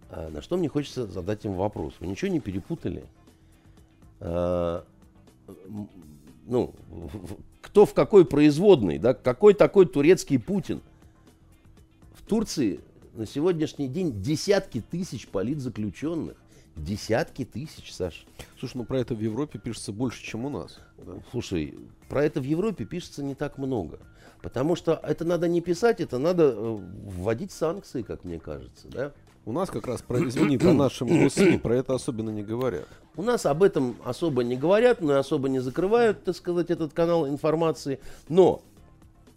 [0.08, 1.94] А на что мне хочется задать им вопрос.
[1.98, 3.04] Вы ничего не перепутали?
[4.20, 4.84] А,
[6.46, 6.72] ну,
[7.60, 10.80] кто в какой производной, да, какой такой турецкий Путин–
[12.26, 12.80] Турции
[13.14, 16.36] на сегодняшний день десятки тысяч политзаключенных.
[16.74, 18.26] Десятки тысяч, Саш.
[18.58, 20.78] Слушай, ну про это в Европе пишется больше, чем у нас.
[20.98, 21.14] Да?
[21.30, 23.98] Слушай, про это в Европе пишется не так много.
[24.42, 29.12] Потому что это надо не писать, это надо э, вводить санкции, как мне кажется, да?
[29.46, 32.88] У нас как раз, про, извини, по нашим СМИ про это особенно не говорят.
[33.16, 36.92] У нас об этом особо не говорят, но и особо не закрывают, так сказать, этот
[36.92, 38.00] канал информации.
[38.28, 38.62] Но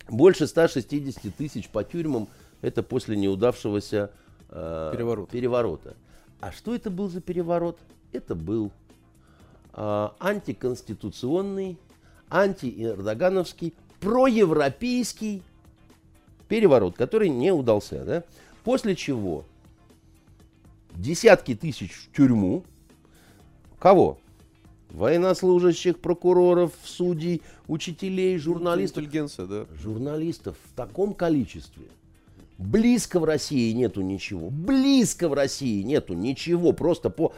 [0.09, 2.27] больше 160 тысяч по тюрьмам
[2.61, 4.11] это после неудавшегося
[4.49, 5.29] э, Переворот.
[5.29, 5.95] переворота.
[6.39, 7.77] А что это был за переворот?
[8.11, 8.71] Это был
[9.73, 11.77] э, антиконституционный,
[12.29, 15.43] антиэрдогановский, проевропейский
[16.47, 18.03] переворот, который не удался.
[18.03, 18.23] Да?
[18.63, 19.45] После чего
[20.95, 22.63] десятки тысяч в тюрьму.
[23.79, 24.19] Кого?
[24.89, 29.03] Военнослужащих, прокуроров, судей, учителей, журналистов.
[29.03, 29.65] Интеллигенция, да.
[29.75, 31.85] Журналистов в таком количестве–
[32.59, 34.49] Близко в России нету ничего.
[34.49, 36.73] Близко в России нету ничего.
[36.73, 37.33] Просто по...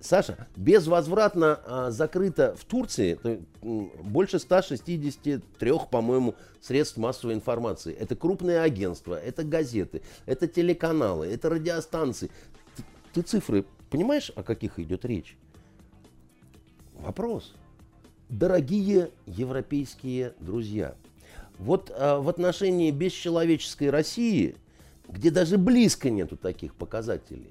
[0.00, 7.94] Саша, безвозвратно а, закрыто в Турции больше 163, по-моему, средств массовой информации.
[7.94, 12.32] Это крупные агентства, это газеты, это телеканалы, это радиостанции.
[12.76, 15.36] Ты, ты цифры понимаешь, о каких идет речь?
[16.94, 17.54] Вопрос.
[18.28, 20.96] Дорогие европейские друзья,
[21.58, 24.56] вот а, в отношении бесчеловеческой России
[25.08, 27.50] где даже близко нету таких показателей,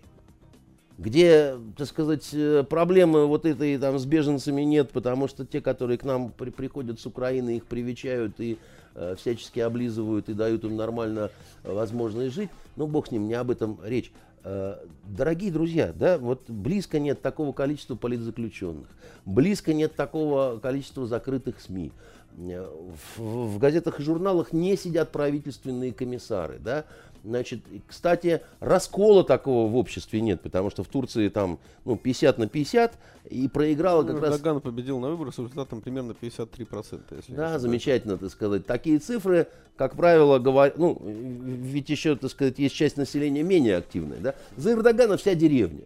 [0.97, 5.97] где, так сказать, э, проблемы вот этой там с беженцами нет, потому что те, которые
[5.97, 8.57] к нам при, приходят с Украины, их привечают и
[8.95, 11.31] э, всячески облизывают и дают им нормально
[11.63, 14.11] э, возможность жить, ну, бог с ним, не об этом речь.
[14.43, 18.87] Э, дорогие друзья, да, вот близко нет такого количества политзаключенных,
[19.25, 21.91] близко нет такого количества закрытых СМИ.
[22.35, 26.85] В, в газетах и журналах не сидят правительственные комиссары, да,
[27.23, 32.47] Значит, кстати, раскола такого в обществе нет, потому что в Турции там ну, 50 на
[32.47, 32.97] 50
[33.29, 34.37] и проиграла как ну, раз...
[34.37, 37.01] Даган победил на выборах с результатом примерно 53%.
[37.15, 38.65] Если да, замечательно, так сказать.
[38.65, 39.47] Такие цифры,
[39.77, 40.77] как правило, говорят...
[40.77, 44.19] Ну, ведь еще, так сказать, есть часть населения менее активная.
[44.19, 44.35] Да?
[44.57, 45.85] За Эрдогана вся деревня.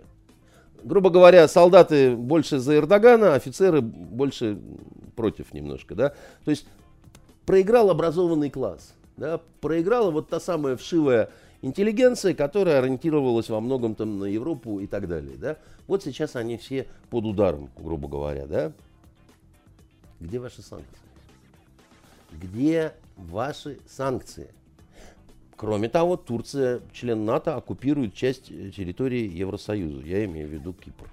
[0.83, 4.57] Грубо говоря, солдаты больше за Эрдогана, офицеры больше
[5.15, 6.13] против немножко, да.
[6.45, 6.65] То есть
[7.45, 11.29] проиграл образованный класс, да, проиграла вот та самая вшивая
[11.61, 15.57] интеллигенция, которая ориентировалась во многом там на Европу и так далее, да.
[15.87, 18.71] Вот сейчас они все под ударом, грубо говоря, да.
[20.19, 20.97] Где ваши санкции?
[22.31, 24.49] Где ваши санкции?
[25.55, 30.05] Кроме того, Турция, член НАТО, оккупирует часть э, территории Евросоюза.
[30.05, 31.11] Я имею в виду Кипр.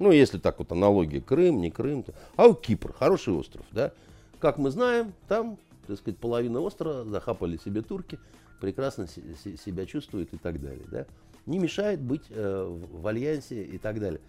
[0.00, 2.02] Ну, если так вот аналогия, Крым, не Крым.
[2.02, 2.12] То...
[2.34, 3.92] А у Кипр, хороший остров, да.
[4.40, 8.18] Как мы знаем, там, так сказать, половина острова захапали себе турки,
[8.60, 11.06] прекрасно себя чувствуют и так далее, да.
[11.46, 14.20] Не мешает быть э, в альянсе и так далее.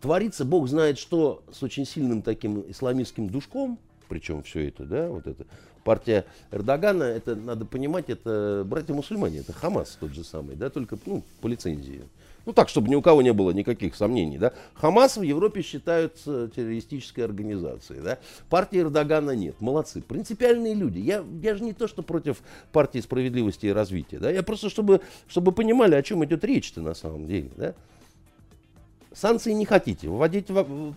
[0.00, 3.78] Творится, Бог знает что, с очень сильным таким исламистским душком,
[4.08, 5.46] причем все это, да, вот это.
[5.84, 11.22] Партия Эрдогана, это надо понимать, это братья-мусульмане, это Хамас тот же самый, да, только, ну,
[11.40, 12.02] по лицензии.
[12.46, 14.38] Ну так, чтобы ни у кого не было никаких сомнений.
[14.38, 14.52] Да?
[14.74, 18.00] Хамас в Европе считаются террористической организацией.
[18.00, 18.18] Да?
[18.48, 19.60] Партии Эрдогана нет.
[19.60, 20.00] Молодцы.
[20.00, 20.98] Принципиальные люди.
[20.98, 24.18] Я, я же не то, что против партии справедливости и развития.
[24.18, 24.30] Да?
[24.30, 27.50] Я просто, чтобы, чтобы понимали, о чем идет речь-то на самом деле.
[27.56, 27.74] Да?
[29.12, 30.08] Санкции не хотите.
[30.08, 30.46] Вводить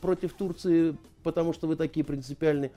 [0.01, 2.71] против Турции, потому что вы такие принципиальные.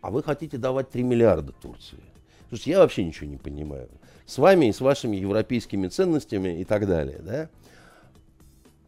[0.00, 1.98] А вы хотите давать 3 миллиарда Турции.
[2.48, 3.88] Слушайте, я вообще ничего не понимаю.
[4.26, 7.20] С вами и с вашими европейскими ценностями и так далее.
[7.22, 7.48] Да?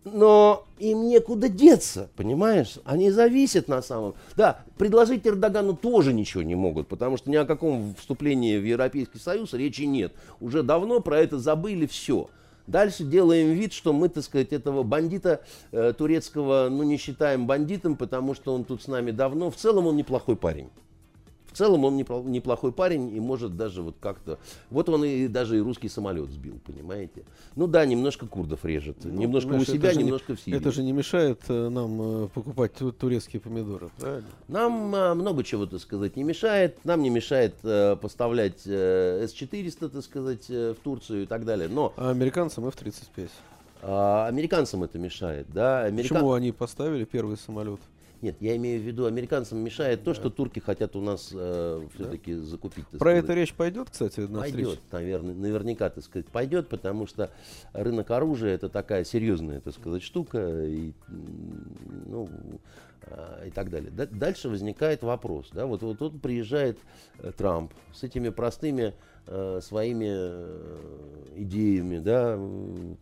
[0.07, 2.79] Но им некуда деться, понимаешь?
[2.85, 4.15] Они зависят на самом...
[4.37, 9.19] Да, предложить Эрдогану тоже ничего не могут, потому что ни о каком вступлении в Европейский
[9.19, 10.13] Союз речи нет.
[10.41, 12.31] Уже давно про это забыли все.
[12.69, 15.41] Дальше делаем вид, что мы, так сказать, этого бандита
[15.73, 19.51] э, турецкого, ну, не считаем бандитом, потому что он тут с нами давно.
[19.51, 20.69] В целом он неплохой парень
[21.57, 24.39] целом он неплохой парень и может даже вот как-то...
[24.71, 27.25] Вот он и даже и русский самолет сбил, понимаете?
[27.55, 28.99] Ну да, немножко курдов режет.
[29.05, 30.59] Ну, немножко у себя, немножко не, в Сирии.
[30.59, 34.29] Это же не мешает э, нам э, покупать турецкие помидоры, правильно?
[34.49, 36.79] Нам а, много чего, так сказать, не мешает.
[36.85, 41.69] Нам не мешает а, поставлять а, С-400, так сказать, в Турцию и так далее.
[41.69, 41.93] Но...
[41.97, 43.29] А американцам F-35?
[43.83, 45.85] А, американцам это мешает, да.
[45.85, 46.15] Америка...
[46.15, 47.81] Почему они поставили первый самолет?
[48.23, 52.35] Нет, я имею в виду, американцам мешает то, что турки хотят у нас э, все-таки
[52.35, 52.43] да.
[52.43, 52.87] закупить.
[52.89, 53.25] Про сказать.
[53.25, 57.31] это речь пойдет, кстати, на Пойдет, наверное, наверняка, так сказать, пойдет, потому что
[57.73, 60.93] рынок оружия это такая серьезная, так сказать, штука, и,
[62.17, 62.29] ну,
[63.03, 63.91] э, и так далее.
[63.91, 66.79] Дальше возникает вопрос, да, вот, вот тут приезжает
[67.19, 68.95] э, Трамп с этими простыми
[69.27, 72.39] э, своими э, идеями, да,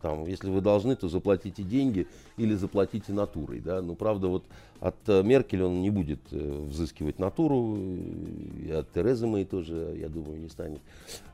[0.01, 2.07] там, если вы должны, то заплатите деньги
[2.37, 4.43] или заплатите натурой, да, ну, правда, вот
[4.81, 10.49] от Меркель он не будет взыскивать натуру, и от Терезы Мэй тоже, я думаю, не
[10.49, 10.81] станет,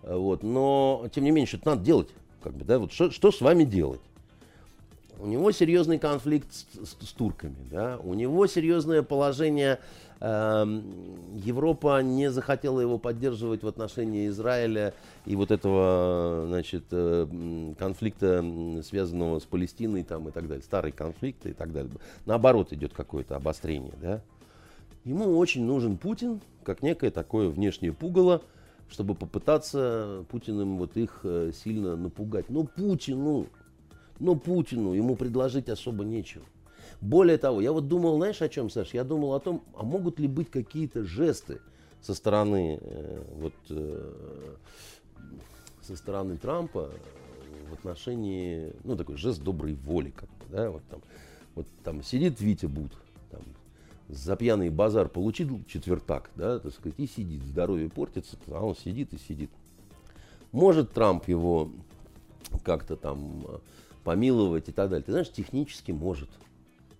[0.03, 2.09] вот, но, тем не менее, что-то надо делать,
[2.43, 4.01] как бы, да, вот что, что с вами делать?
[5.22, 9.80] У него серьезный конфликт с, с, с турками, да, у него серьезное положение
[10.24, 10.84] Эм,
[11.34, 14.93] Европа не захотела его поддерживать в отношении Израиля
[15.26, 18.45] и вот этого значит, э, конфликта,
[18.84, 21.91] связанного с Палестиной там, и так далее, старый конфликт и так далее.
[22.28, 23.93] Наоборот, идет какое-то обострение.
[23.99, 24.22] Да?
[25.05, 28.43] Ему очень нужен Путин, как некое такое внешнее пугало,
[28.91, 32.47] чтобы попытаться Путиным вот их э, сильно напугать.
[32.51, 33.47] Но Путину,
[34.22, 36.45] но Путину ему предложить особо нечего.
[37.01, 38.93] Более того, я вот думал, знаешь, о чем, Саш?
[38.93, 41.59] Я думал о том, а могут ли быть какие-то жесты
[42.01, 44.55] со стороны э, вот э,
[45.82, 46.91] со стороны Трампа
[47.69, 51.01] в отношении, ну, такой жест доброй воли, как бы, да, вот там,
[51.55, 52.91] вот там сидит Витя Бут,
[53.32, 53.41] там,
[54.07, 59.13] за пьяный базар получил четвертак, да, так сказать, и сидит, здоровье портится, а он сидит
[59.13, 59.49] и сидит.
[60.51, 61.72] Может Трамп его
[62.63, 63.45] как-то там
[64.04, 65.04] помиловать и так далее.
[65.04, 66.30] Ты знаешь, технически может.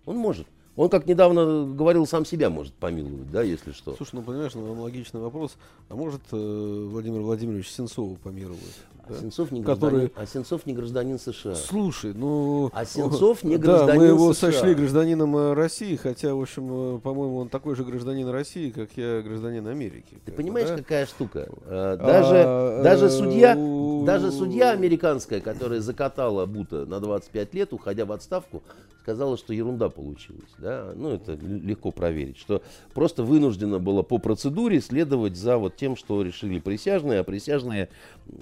[0.06, 0.48] Он может.
[0.82, 3.96] Он, как недавно говорил, сам себя может помиловать, да, если что.
[3.96, 5.56] Слушай, ну понимаешь, ну, аналогичный вопрос.
[5.90, 8.80] А может э, Владимир Владимирович Сенцова помиловать?
[9.04, 9.20] А, да?
[9.20, 9.92] Сенцов не Который...
[9.92, 11.54] гражданин, а Сенцов не гражданин США.
[11.54, 12.72] Слушай, ну...
[12.74, 13.94] А Сенцов не гражданин США.
[13.94, 14.52] Да, мы его США.
[14.52, 18.90] сочли гражданином э, России, хотя, в общем, э, по-моему, он такой же гражданин России, как
[18.96, 20.18] я гражданин Америки.
[20.26, 20.78] Ты понимаешь, да?
[20.78, 21.48] какая штука?
[21.66, 23.56] Э, даже, а, даже, судья,
[24.04, 28.64] даже судья американская, которая закатала Бута на 25 лет, уходя в отставку,
[29.02, 30.50] сказала, что ерунда получилась.
[30.58, 30.71] Да?
[30.96, 32.38] Ну, это легко проверить.
[32.38, 32.62] Что
[32.94, 37.90] просто вынуждена была по процедуре следовать за вот тем, что решили присяжные, а присяжные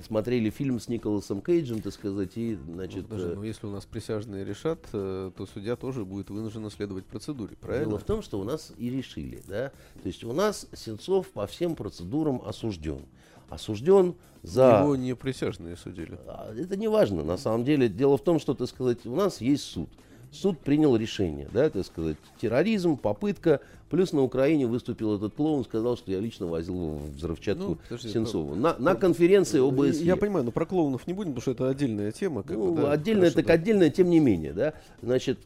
[0.05, 3.09] смотрели фильм с Николасом Кейджем, так сказать, и, значит...
[3.09, 7.05] Ну, даже, ну, если у нас присяжные решат, э, то судья тоже будет вынужден следовать
[7.05, 7.88] процедуре, правильно?
[7.88, 9.71] Дело в том, что у нас и решили, да.
[10.01, 13.01] То есть у нас Сенцов по всем процедурам осужден.
[13.49, 14.82] Осужден за...
[14.82, 16.17] Его не присяжные судили.
[16.27, 17.89] А, это не важно, на самом деле.
[17.89, 19.89] Дело в том, что, так сказать, у нас есть суд.
[20.32, 25.97] Суд принял решение, да, так сказать, терроризм, попытка, плюс на Украине выступил этот клоун, сказал,
[25.97, 28.55] что я лично возил взрывчатку Ну, подожди, Сенцову.
[28.55, 30.03] На, на конференции ОБСЕ.
[30.03, 32.43] Я понимаю, но про клоунов не будем, потому что это отдельная тема.
[32.43, 33.53] Как Ну, бы, да, отдельно хорошо, так да.
[33.53, 34.73] отдельно, тем не менее, да.
[35.01, 35.39] Значит,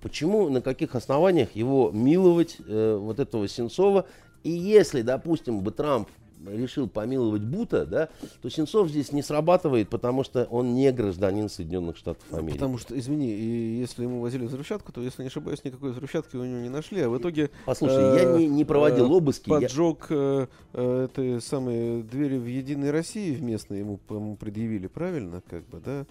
[0.00, 4.06] почему, на каких основаниях его миловать, э, вот этого Сенцова?
[4.42, 6.08] И если, допустим, бы Трамп
[6.46, 8.08] решил помиловать Бута, да,
[8.42, 12.56] то Сенцов здесь не срабатывает, потому что он не гражданин Соединенных Штатов Америки.
[12.56, 16.44] Потому что, извини, и если ему возили взрывчатку, то, если не ошибаюсь, никакой взрывчатки у
[16.44, 19.50] него не нашли, а в итоге Послушай, я не, не проводил э, обыски.
[19.50, 24.86] я- поджог э, э, этой самой двери в Единой России в местной ему, по-моему, предъявили,
[24.86, 26.06] правильно, как бы, да?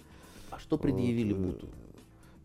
[0.52, 1.68] А что предъявили Вот, э, Буту?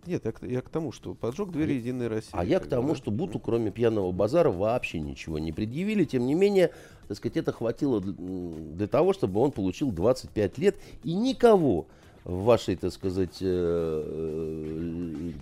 [0.06, 2.30] Нет, я, к- я к тому, что поджог двери А Единой России.
[2.32, 2.94] А я к тому, да.
[2.94, 6.04] что Буту, кроме пьяного базара, вообще ничего не предъявили.
[6.04, 6.70] Тем не менее,
[7.08, 10.76] так сказать, это хватило для, того, чтобы он получил 25 лет.
[11.02, 11.86] И никого
[12.24, 13.44] в вашей, так сказать, э,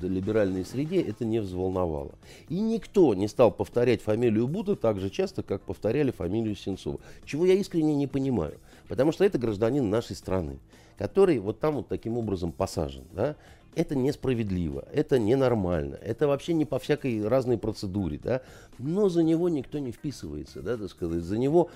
[0.03, 2.13] э, либеральной среде это не взволновало.
[2.49, 6.99] И никто не стал повторять фамилию Бута так же часто, как повторяли фамилию Сенцова.
[7.25, 8.59] Чего я искренне не понимаю.
[8.89, 10.59] Потому что это гражданин нашей страны,
[10.99, 13.05] который вот там вот таким образом посажен.
[13.13, 13.37] Да?
[13.75, 18.43] Это несправедливо, это ненормально, это вообще не по всякой разной процедуре, да,
[18.79, 21.71] но за него никто не вписывается, да, так сказать, за него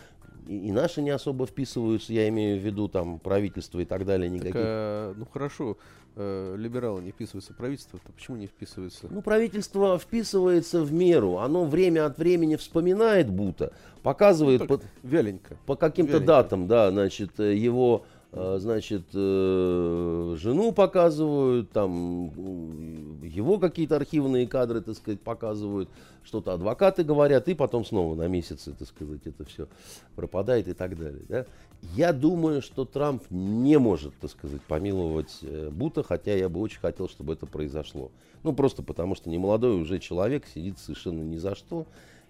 [0.46, 4.28] и, и наши не особо вписываются, я имею в виду там правительство и так далее,
[4.28, 4.56] Так, никаких.
[4.62, 5.78] а, ну хорошо,
[6.16, 9.06] э, либералы не вписываются в правительство, то почему не вписываются?
[9.10, 13.72] Ну, правительство вписывается в меру, оно время от времени вспоминает Бута,
[14.02, 15.56] показывает Так, по, Вяленько.
[15.66, 23.96] по каким-то датам, да, значит, э, его, значит, э, жену показывают, там, м, его какие-то
[23.96, 25.88] архивные кадры, так сказать, показывают,
[26.22, 29.68] что-то адвокаты говорят, и потом снова на месяцы, так сказать, это все
[30.16, 31.46] пропадает и так далее, да.
[31.94, 36.80] Я думаю, что Трамп не может, так сказать, помиловать э, Бута, хотя я бы очень
[36.80, 38.10] хотел, чтобы это произошло.
[38.42, 41.86] Ну, просто потому что немолодой уже человек сидит совершенно ни за что.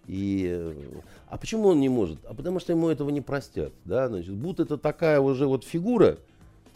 [0.06, 0.74] И,
[1.28, 2.18] а почему он не может?
[2.26, 3.72] А потому что ему этого не простят.
[3.84, 4.08] Да?
[4.08, 6.18] Значит, Бут это такая уже вот фигура,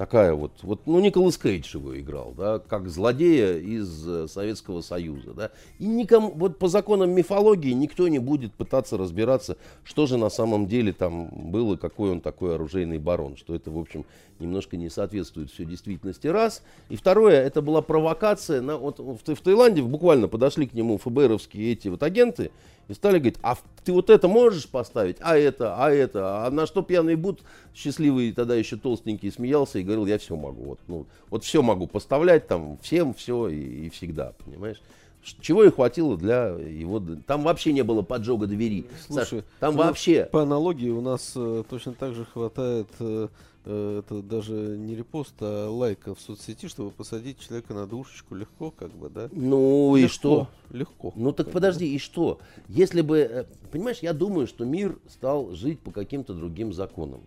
[0.00, 5.34] такая вот, вот, ну, Николас Кейдж его играл, да, как злодея из э, Советского Союза,
[5.34, 10.30] да, и никому, вот по законам мифологии никто не будет пытаться разбираться, что же на
[10.30, 14.06] самом деле там было, какой он такой оружейный барон, что это, в общем,
[14.38, 19.40] немножко не соответствует все действительности, раз, и второе, это была провокация, на, вот в, в
[19.42, 22.52] Таиланде буквально подошли к нему ФБРовские эти вот агенты,
[22.88, 26.66] и стали говорить, а ты вот это можешь поставить, а это, а это, а на
[26.66, 27.40] что пьяный Бут,
[27.74, 31.86] счастливый тогда еще толстенький, смеялся и говорил, я все могу, вот, ну, вот все могу
[31.86, 34.80] поставлять там, всем все и, и всегда, понимаешь?
[35.22, 37.02] Чего и хватило для его...
[37.26, 38.86] Там вообще не было поджога двери.
[39.06, 40.28] Слушай, Саш, там ну, вообще...
[40.32, 43.28] По аналогии у нас э, точно так же хватает, э,
[43.66, 48.70] э, это даже не репост, а лайка в соцсети, чтобы посадить человека на душечку легко,
[48.70, 49.28] как бы, да?
[49.32, 50.48] Ну и Легко, что?
[50.70, 51.12] Легко.
[51.16, 52.38] Ну так подожди, и что?
[52.68, 57.20] Если бы, э, понимаешь, я думаю, что мир стал жить по каким-то другим законам.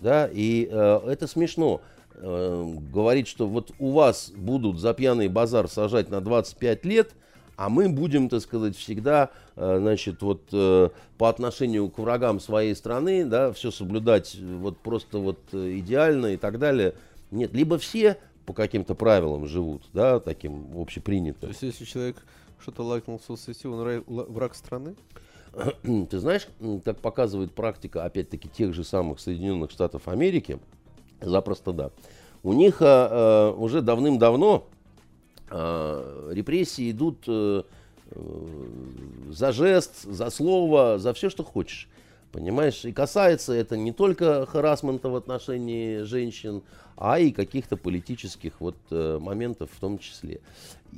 [0.00, 1.82] Да, и э, это смешно.
[2.20, 7.12] Э, говорить, что вот у вас будут за пьяный базар сажать на 25 лет,
[7.56, 12.74] а мы будем, так сказать, всегда, э, значит, вот э, по отношению к врагам своей
[12.74, 16.94] страны, да, все соблюдать э, вот просто вот э, идеально и так далее.
[17.30, 18.16] Нет, либо все
[18.46, 21.48] по каким-то правилам живут, да, таким То общепринятым.
[21.50, 22.16] есть, если человек
[22.60, 24.94] что-то лайкнул в соцсети, он враг страны?
[25.82, 26.46] Ты знаешь,
[26.84, 30.60] как показывает практика, опять-таки, тех же самых Соединенных Штатов Америки,
[31.20, 31.90] запросто да.
[32.42, 34.66] У них а, уже давным-давно
[35.50, 37.62] а, репрессии идут э,
[38.10, 38.20] э,
[39.30, 41.88] за жест, за слово, за все, что хочешь.
[42.32, 46.62] Понимаешь, и касается это не только харасмента в отношении женщин,
[46.96, 50.40] а и каких-то политических вот э, моментов в том числе.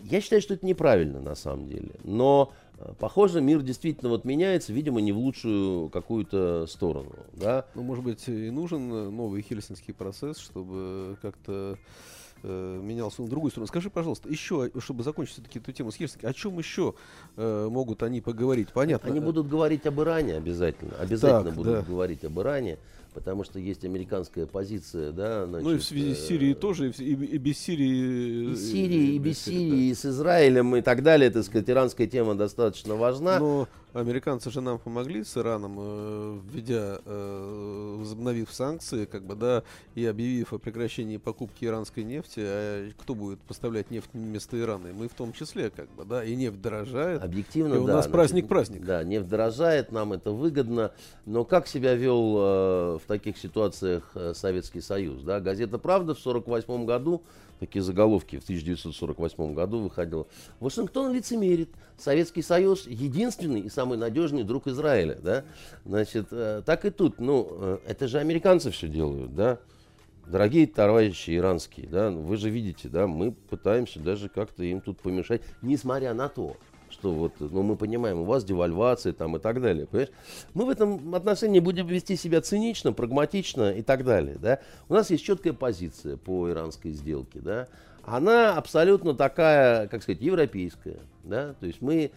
[0.04, 1.90] Я считаю, что это неправильно на самом деле.
[2.02, 7.12] Но, э, похоже, мир действительно вот меняется, видимо, не в лучшую какую-то сторону.
[7.32, 7.66] Да?
[7.74, 11.78] Ну, может быть, и нужен э, новый хельсинский процесс, чтобы как-то
[12.42, 13.66] э, менялся он в другую сторону.
[13.66, 16.94] Скажи, пожалуйста, еще, чтобы закончить все-таки эту тему с Хельсинки, о чем еще
[17.36, 18.68] э, могут они поговорить?
[18.72, 19.10] Понятно.
[19.10, 20.94] Они э, будут говорить об Иране обязательно.
[20.96, 21.82] Обязательно Так, будут да.
[21.82, 22.78] говорить об Иране,
[23.12, 26.90] потому что есть американская позиция, да, значит, Ну и в связи с э, Сирией тоже,
[26.90, 27.88] и, и, и без Сирии.
[27.88, 29.50] И э, с Сирией, и э, без да.
[29.50, 33.38] Сирии, и с Израилем и так далее, так сказать, иранская тема достаточно важна.
[33.38, 39.62] Но американцы же нам помогли с Ираном, э, введя, э, возобновив санкции, как бы, да,
[39.94, 44.88] и объявив о прекращении покупки иранской нефти, а кто будет поставлять нефть вместо Ирана?
[44.88, 47.22] И мы в том числе, как бы, да, и нефть дорожает.
[47.22, 47.94] Объективно, И у да.
[47.94, 48.84] нас праздник-праздник.
[48.84, 50.92] Да, нефть дорожает, нам это выгодно.
[51.26, 55.22] Но как себя вел э, в таких ситуациях э, Советский Союз.
[55.22, 55.40] Да?
[55.40, 57.22] Газета «Правда» в 1948 году,
[57.60, 60.26] такие заголовки в 1948 году выходила.
[60.58, 61.68] Вашингтон лицемерит.
[61.98, 65.18] Советский Союз единственный и самый надежный друг Израиля.
[65.22, 65.44] Да?
[65.84, 67.20] Значит, э, так и тут.
[67.20, 69.58] Ну, э, это же американцы все делают, да?
[70.26, 75.42] Дорогие товарищи иранские, да, вы же видите, да, мы пытаемся даже как-то им тут помешать,
[75.60, 76.56] несмотря на то,
[76.90, 80.12] что вот, ну, мы понимаем, у вас девальвация там и так далее, понимаешь?
[80.54, 84.60] Мы в этом отношении будем вести себя цинично, прагматично и так далее, да.
[84.88, 87.68] У нас есть четкая позиция по иранской сделке, да.
[88.04, 92.10] Она абсолютно такая, как сказать, европейская, да, то есть мы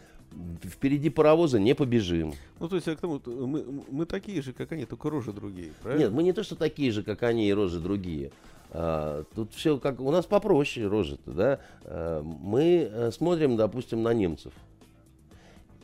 [0.64, 2.34] впереди паровоза не побежим.
[2.60, 5.72] Ну, то есть, я к тому, мы, мы такие же, как они, только рожи другие,
[5.82, 6.06] правильно?
[6.06, 8.32] Нет, мы не то, что такие же, как они, и рожи другие.
[8.74, 11.60] А, тут все как у нас попроще рожи-то, да.
[11.84, 14.52] А, мы э, смотрим, допустим, на немцев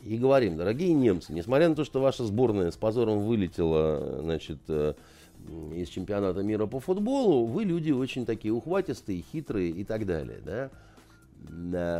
[0.03, 4.93] и говорим, дорогие немцы, несмотря на то, что ваша сборная с позором вылетела, значит, э,
[5.75, 10.69] из чемпионата мира по футболу, вы люди очень такие ухватистые, хитрые и так далее, да.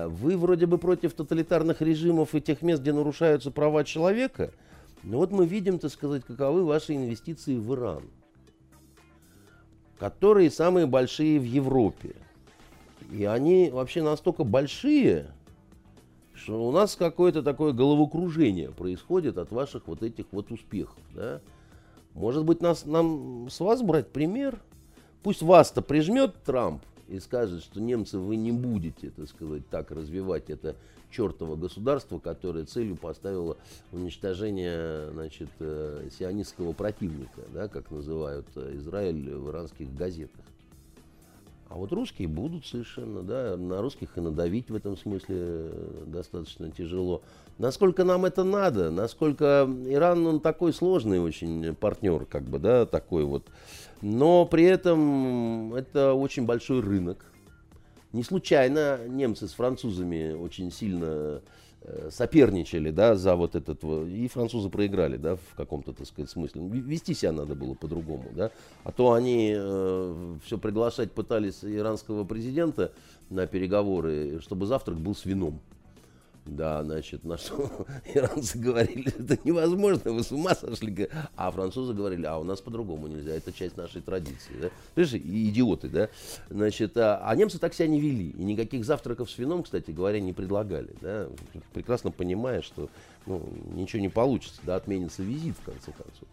[0.10, 4.52] Вы вроде бы против тоталитарных режимов и тех мест, где нарушаются права человека.
[5.04, 8.04] Но вот мы видим, так сказать, каковы ваши инвестиции в Иран,
[10.00, 12.16] которые самые большие в Европе.
[13.12, 15.28] И они вообще настолько большие,
[16.34, 21.00] что у нас какое-то такое головокружение происходит от ваших вот этих вот успехов.
[21.14, 21.42] Да?
[22.14, 24.60] Может быть, нас, нам с вас брать пример?
[25.22, 30.50] Пусть вас-то прижмет Трамп, и скажет, что немцы вы не будете, так сказать, так развивать
[30.50, 30.76] это
[31.12, 33.58] чертово государство, которое целью поставило
[33.92, 40.46] уничтожение значит, э, сионистского противника, да, как называют э, Израиль в иранских газетах.
[41.70, 46.72] А вот русские будут совершенно, да, на русских и надавить в этом смысле э, достаточно
[46.72, 47.22] тяжело.
[47.60, 53.24] Насколько нам это надо, насколько Иран, он такой сложный очень партнер, как бы, да, такой
[53.24, 53.46] вот,
[54.02, 57.26] но при этом это очень большой рынок.
[58.12, 61.42] Не случайно немцы с французами очень сильно
[61.82, 66.64] э, соперничали, да, за вот этот, и французы проиграли, да, в каком-то, так сказать, смысле.
[66.70, 68.52] Вести себя надо было по-другому, да,
[68.84, 72.94] а то они э, все приглашать пытались иранского президента
[73.30, 75.62] на переговоры, чтобы завтрак был с вином.
[76.46, 81.10] Да, значит, на что иранцы говорили, это невозможно, вы с ума сошли.
[81.36, 84.54] А французы говорили, а у нас по-другому нельзя, это часть нашей традиции.
[84.60, 84.70] Да?
[84.96, 86.10] Понимаешь, идиоты, да?
[86.50, 88.32] Значит, а, а немцы так себя не вели.
[88.32, 90.96] И никаких завтраков с вином, кстати говоря, не предлагали.
[91.02, 91.28] Да?
[91.74, 92.90] Прекрасно понимая, что
[93.26, 96.28] ну, ничего не получится, да, отменится визит, в конце концов.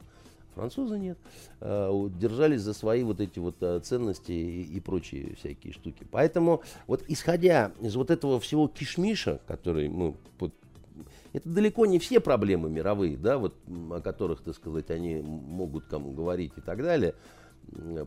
[0.56, 1.18] Французы нет.
[1.60, 6.06] А, держались за свои вот эти вот а, ценности и, прочие всякие штуки.
[6.10, 10.54] Поэтому вот исходя из вот этого всего кишмиша, который мы вот,
[11.34, 13.54] это далеко не все проблемы мировые, да, вот,
[13.90, 17.14] о которых, так сказать, они могут кому говорить и так далее.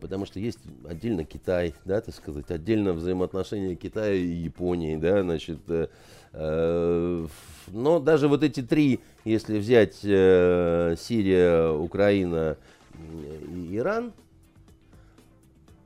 [0.01, 5.59] Потому что есть отдельно Китай, да, так сказать, отдельно взаимоотношения Китая и Японии, да, значит,
[5.67, 5.87] э,
[6.33, 7.27] э,
[7.67, 12.57] но даже вот эти три, если взять э, Сирия, Украина
[13.53, 14.13] и Иран,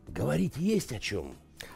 [0.08, 1.34] говорить есть о чем.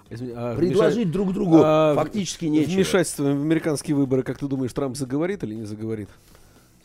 [0.10, 1.12] А Предложить вмешать...
[1.12, 2.76] друг другу а, фактически нечего.
[2.76, 6.10] Вмешательство в американские выборы, как ты думаешь, Трамп заговорит или не заговорит?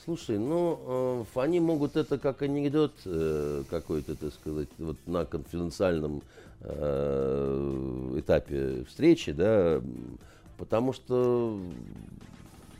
[0.04, 6.22] Слушай, ну, э, они могут это как анекдот э, какой-то, так сказать, вот на конфиденциальном
[6.60, 9.80] э, этапе встречи, да,
[10.58, 11.56] потому что,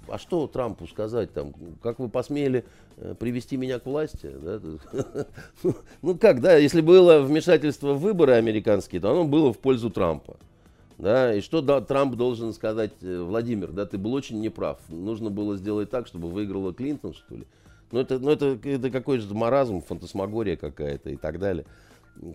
[0.08, 2.64] а что Трампу сказать там, как вы посмели
[2.96, 4.60] э, привести меня к власти, да?
[6.02, 10.36] ну как, да, если было вмешательство в выборы американские, то оно было в пользу Трампа.
[11.02, 14.78] Да, и что да, Трамп должен сказать, э, Владимир, да, ты был очень неправ.
[14.88, 17.44] Нужно было сделать так, чтобы выиграла Клинтон, что ли.
[17.90, 21.66] Ну, это, ну, это, это какой-то маразм, фантасмагория какая-то и так далее.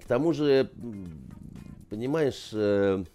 [0.03, 0.69] К тому же,
[1.89, 3.05] понимаешь, э,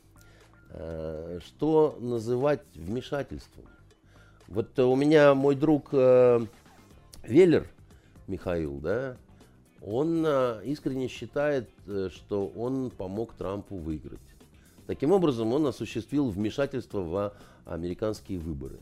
[0.71, 3.67] э, что называть вмешательством?
[4.49, 6.41] Вот у меня мой друг э,
[7.25, 7.69] Веллер
[8.27, 9.19] Михаил, да,
[9.85, 14.32] он э, искренне считает, э, что он помог Трампу выиграть.
[14.93, 17.33] Таким образом, он осуществил вмешательство в
[17.65, 18.77] американские выборы.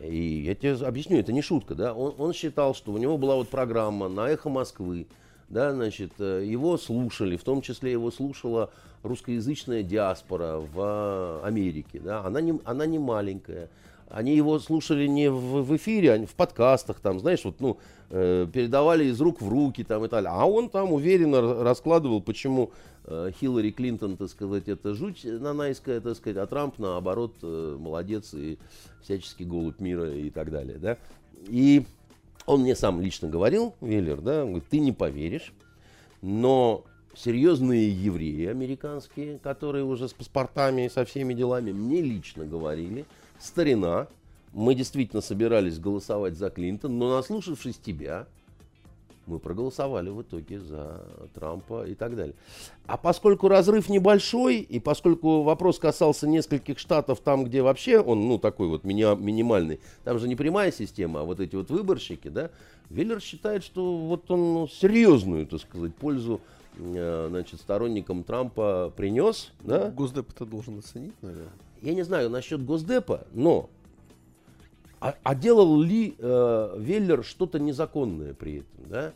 [0.00, 1.94] И я тебе объясню, это не шутка, да.
[1.94, 5.06] Он, он считал, что у него была вот программа на эхо Москвы,
[5.48, 8.70] да, значит, э, его слушали, в том числе его слушала
[9.04, 13.70] русскоязычная диаспора в Америке, да, она не, она не маленькая,
[14.12, 17.78] они его слушали не в, в эфире, а в подкастах, там, знаешь, вот, ну,
[18.10, 20.30] э, передавали из рук в руки, там, и так далее.
[20.32, 22.72] А он там уверенно раскладывал, почему
[23.04, 28.34] э, Хиллари Клинтон, так сказать, это жуть нанайская, так сказать, а Трамп, наоборот, э, молодец
[28.34, 28.58] и
[29.02, 30.98] всяческий голубь мира и так далее, да.
[31.48, 31.86] И
[32.44, 35.54] он мне сам лично говорил, Веллер, да, он говорит, ты не поверишь,
[36.20, 36.84] Но
[37.14, 43.06] серьезные евреи американские, которые уже с паспортами и со всеми делами, мне лично говорили,
[43.42, 44.08] старина,
[44.52, 48.26] мы действительно собирались голосовать за Клинтон, но наслушавшись тебя,
[49.26, 51.04] мы проголосовали в итоге за
[51.34, 52.34] Трампа и так далее.
[52.86, 58.38] А поскольку разрыв небольшой, и поскольку вопрос касался нескольких штатов, там, где вообще он, ну,
[58.38, 62.50] такой вот мини минимальный, там же не прямая система, а вот эти вот выборщики, да,
[62.90, 66.40] Веллер считает, что вот он ну, серьезную, так сказать, пользу
[66.76, 69.52] э, значит, сторонникам Трампа принес.
[69.60, 69.90] Да?
[69.90, 71.48] Госдеп это должен оценить, наверное.
[71.82, 73.68] Я не знаю насчет Госдепа, но
[75.00, 79.12] а, а делал ли э, Веллер что-то незаконное при этом, да?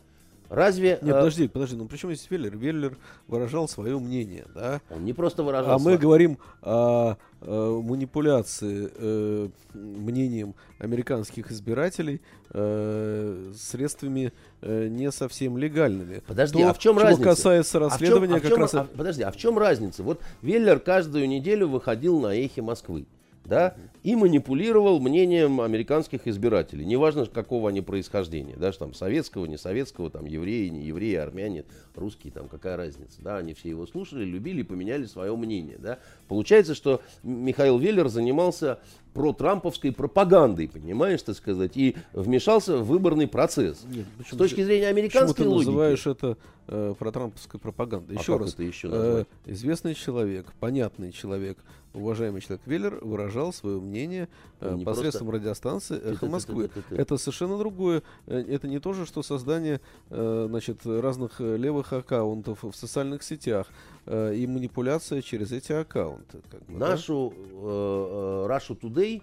[0.49, 0.99] Разве...
[1.01, 2.57] Нет, э, подожди, подожди, ну почему здесь Веллер?
[2.57, 2.97] Веллер
[3.27, 4.81] выражал свое мнение, да?
[4.89, 5.97] Он не просто выражал А свое...
[5.97, 12.21] мы говорим о, о манипуляции э, мнением американских избирателей
[12.51, 16.23] э, средствами э, не совсем легальными.
[16.25, 17.23] Подожди, То, а в чем разница?
[17.23, 18.73] касается расследования, а в чем, а в чем, как раз...
[18.75, 20.03] А, подожди, а в чем разница?
[20.03, 23.05] Вот Веллер каждую неделю выходил на эхе Москвы
[23.47, 26.85] да, и манипулировал мнением американских избирателей.
[26.85, 31.65] Неважно, какого они происхождения, даже там советского, не советского, там евреи, не евреи, армяне,
[31.95, 35.99] русские, там какая разница, да, они все его слушали, любили и поменяли свое мнение, да.
[36.27, 38.79] Получается, что Михаил Веллер занимался
[39.17, 43.83] про-трамповской пропагандой, понимаешь, так сказать, и вмешался в выборный процесс.
[43.89, 45.65] Нет, С точки зрения американской почему логики.
[45.65, 46.37] ты называешь это
[46.67, 48.15] э, про-трамповской пропагандой?
[48.15, 51.57] Еще а раз, это еще э, известный человек, понятный человек,
[51.95, 55.41] уважаемый человек Веллер выражал свое мнение э, посредством просто...
[55.41, 56.69] радиостанции «Эхо Москвы».
[56.89, 58.03] Это совершенно другое.
[58.27, 63.67] Э, это не то же, что создание э, значит, разных левых аккаунтов в социальных сетях
[64.05, 66.39] и манипуляция через эти аккаунты.
[66.49, 68.55] Как бы, Нашу да?
[68.55, 69.21] Russia Today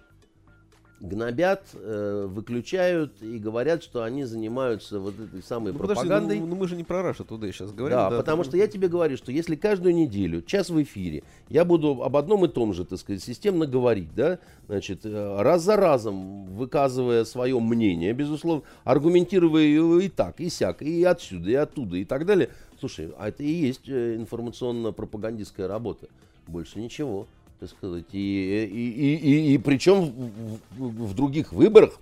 [1.07, 6.37] гнобят, э, выключают и говорят, что они занимаются вот этой самой ну, пропагандой.
[6.37, 7.97] Подожди, ну, ну мы же не про Russia Today сейчас говорим.
[7.97, 8.49] Да, да потому да.
[8.49, 12.45] что я тебе говорю, что если каждую неделю, час в эфире, я буду об одном
[12.45, 17.59] и том же, так сказать, системно говорить, да, значит, э, раз за разом выказывая свое
[17.59, 22.49] мнение, безусловно, аргументируя его и так, и сяк, и отсюда, и оттуда, и так далее.
[22.79, 26.07] Слушай, а это и есть э, информационно-пропагандистская работа.
[26.47, 27.27] Больше ничего
[27.59, 31.99] так сказать, и, и, и, и, и причем в, в, в других выборах,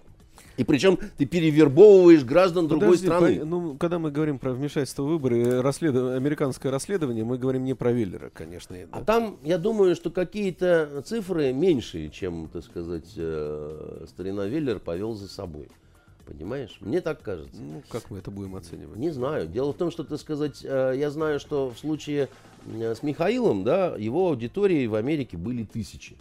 [0.58, 3.40] и причем ты перевербовываешь граждан другой Подожди, страны.
[3.40, 5.96] По, ну, когда мы говорим про вмешательство в выборы, расслед...
[5.96, 8.76] американское расследование, мы говорим не про Веллера, конечно.
[8.92, 9.04] А да.
[9.04, 15.28] там, я думаю, что какие-то цифры меньшие, чем, так сказать, э, старина Веллер повел за
[15.28, 15.70] собой.
[16.26, 16.78] Понимаешь?
[16.80, 17.62] Мне так кажется.
[17.62, 18.96] Ну, как мы это будем оценивать?
[18.96, 19.48] Не знаю.
[19.48, 23.64] Дело в том, что, так сказать, э, я знаю, что в случае э, с Михаилом,
[23.64, 26.16] да, его аудитории в Америке были тысячи.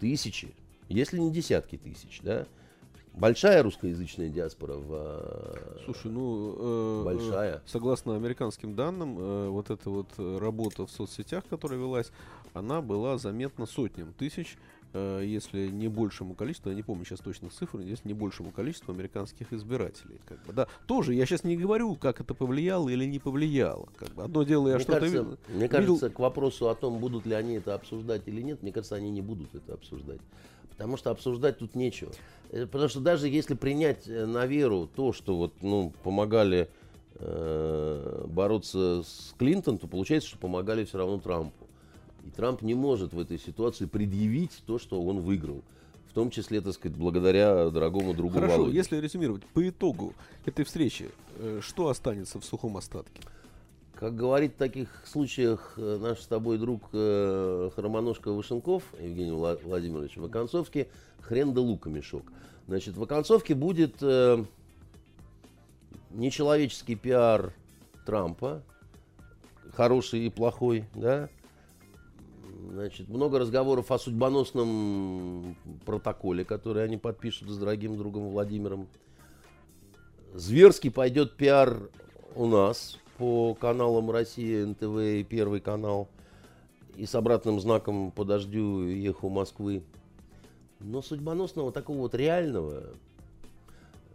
[0.00, 0.54] Тысячи.
[0.88, 2.46] Если не десятки тысяч, да.
[3.14, 4.92] Большая русскоязычная диаспора в...
[4.92, 6.54] Э, Слушай, ну...
[6.56, 7.62] Э, большая.
[7.66, 12.12] Согласно американским данным, э, вот эта вот работа в соцсетях, которая велась,
[12.54, 17.52] она была заметна сотням тысяч Э, если не большему количеству, я не помню сейчас точных
[17.52, 20.20] цифр, если не большему количеству американских избирателей.
[20.26, 20.66] Как бы, да.
[20.86, 23.88] Тоже я сейчас не говорю, как это повлияло или не повлияло.
[23.96, 24.24] Как бы.
[24.24, 25.38] Одно дело, я что-то видел.
[25.48, 28.96] Мне кажется, к вопросу о том, будут ли они это обсуждать или нет, мне кажется,
[28.96, 30.20] они не будут это обсуждать.
[30.70, 32.12] Потому что обсуждать тут нечего.
[32.50, 36.68] Э, потому что даже если принять э, на веру то, что вот, ну, помогали
[37.16, 41.66] э, бороться с Клинтон, то получается, что помогали все равно Трампу.
[42.28, 45.62] И Трамп не может в этой ситуации предъявить то, что он выиграл.
[46.10, 48.76] В том числе, так сказать, благодаря дорогому другу Хорошо, Володе.
[48.76, 50.12] если резюмировать, по итогу
[50.44, 53.22] этой встречи, э, что останется в сухом остатке?
[53.94, 60.18] Как говорит в таких случаях э, наш с тобой друг э, Хромоножка Вышенков, Евгений Владимирович,
[60.18, 60.88] в оконцовке
[61.22, 62.24] хрен да лука мешок.
[62.66, 64.44] Значит, в оконцовке будет э,
[66.10, 67.54] нечеловеческий пиар
[68.04, 68.62] Трампа,
[69.74, 71.30] хороший и плохой, да,
[72.60, 75.56] Значит, много разговоров о судьбоносном
[75.86, 78.88] протоколе, который они подпишут с дорогим другом Владимиром.
[80.34, 81.88] Зверский пойдет пиар
[82.34, 86.08] у нас по каналам России, НТВ и Первый канал.
[86.96, 88.82] И с обратным знаком по дождю
[89.28, 89.84] Москвы.
[90.80, 92.94] Но судьбоносного такого вот реального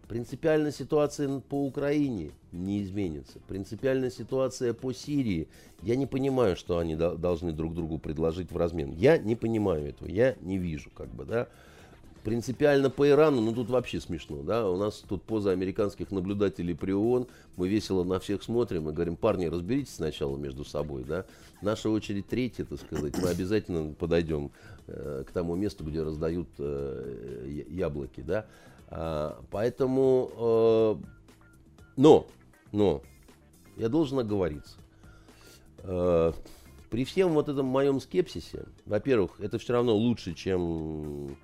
[0.08, 3.40] Принципиальная ситуация по Украине не изменится.
[3.48, 5.48] Принципиальная ситуация по Сирии.
[5.82, 8.92] Я не понимаю, что они должны друг другу предложить в размен.
[8.92, 10.10] Я не понимаю этого.
[10.10, 11.48] Я не вижу, как бы, да.
[12.24, 16.94] Принципиально по Ирану, ну тут вообще смешно, да, у нас тут поза американских наблюдателей при
[16.94, 17.28] ООН,
[17.58, 21.26] мы весело на всех смотрим и говорим, парни, разберитесь сначала между собой, да,
[21.62, 24.52] наша очередь третья, так сказать, мы обязательно подойдем
[24.88, 28.46] э, к тому месту, где раздают э, яблоки, да,
[29.50, 30.96] поэтому, э,
[31.98, 32.28] но,
[32.72, 33.02] но,
[33.78, 34.78] я должен оговориться.
[35.80, 36.32] Э,
[36.90, 41.36] при всем вот этом моем скепсисе, во-первых, это все равно лучше, чем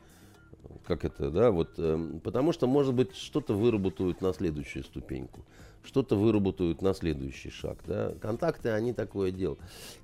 [0.86, 5.46] как это, да, вот, э, потому что, может быть, что-то выработают на следующую ступеньку,
[5.84, 8.14] что-то выработают на следующий шаг, да.
[8.22, 9.58] Контакты, они такое дело.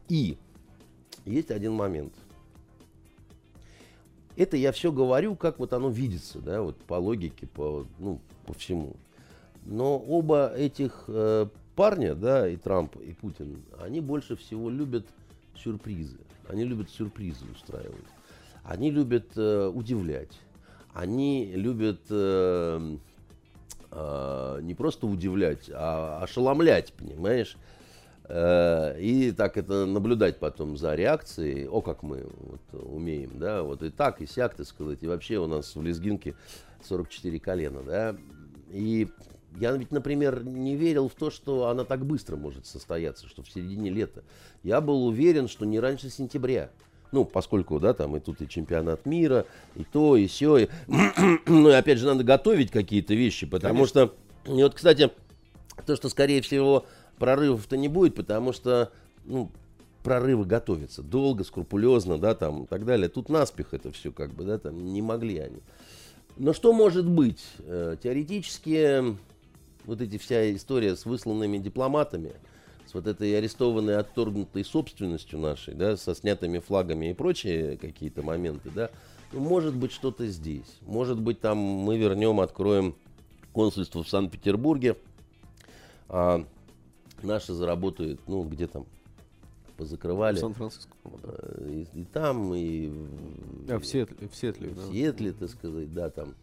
[0.10, 0.38] И
[1.26, 2.14] есть один момент.
[4.38, 8.54] Это я все говорю, как вот оно видится, да, вот по логике, по, ну, по
[8.54, 8.96] всему.
[9.66, 15.06] Но оба этих э, парня, да, и Трамп, и Путин, они больше всего любят
[15.56, 16.18] сюрпризы.
[16.48, 18.06] Они любят сюрпризы устраивать.
[18.64, 20.40] Они любят э, удивлять.
[20.94, 22.98] Они любят э,
[23.92, 27.58] э, не просто удивлять, а ошеломлять, понимаешь?
[28.28, 31.68] Э, и так это наблюдать потом за реакцией.
[31.68, 35.00] О, как мы вот, умеем, да, вот и так, и сяк, так сказать.
[35.02, 36.36] И вообще у нас в лезгинке
[36.84, 38.16] 44 колена, да.
[38.72, 39.08] И
[39.60, 43.50] я ведь, например, не верил в то, что она так быстро может состояться, что в
[43.50, 44.24] середине лета.
[44.64, 46.72] Я был уверен, что не раньше сентября.
[47.12, 49.46] Ну, поскольку, да, там и тут и чемпионат мира,
[49.76, 50.58] и то, и все.
[50.58, 50.70] И...
[51.46, 54.08] ну, и опять же, надо готовить какие-то вещи, потому Конечно.
[54.08, 54.52] что...
[54.52, 55.12] И вот, кстати,
[55.86, 56.86] то, что, скорее всего,
[57.18, 58.92] прорывов-то не будет, потому что,
[59.26, 59.52] ну,
[60.04, 63.10] прорывы готовятся долго, скрупулезно, да, там, и так далее.
[63.10, 65.60] Тут наспех это все, как бы, да, там, не могли они.
[66.38, 67.44] Но что может быть?
[67.60, 69.18] Э, теоретически
[69.86, 72.34] вот эти вся история с высланными дипломатами,
[72.86, 78.70] с вот этой арестованной, отторгнутой собственностью нашей, да, со снятыми флагами и прочие какие-то моменты,
[78.74, 78.92] да,
[79.32, 80.78] ну, может быть что-то здесь.
[80.82, 82.96] Может быть там мы вернем, откроем
[83.54, 84.98] консульство в Санкт-Петербурге,
[86.10, 86.46] а
[87.26, 88.86] наши заработают, ну, где там,
[89.78, 90.36] позакрывали.
[90.36, 90.92] В Сан-Франциско,
[91.24, 92.92] э, и, и там, и...
[93.70, 96.36] А, в Сиэтле, в Сиэтле, в Сиэтле, так сказать, да, там.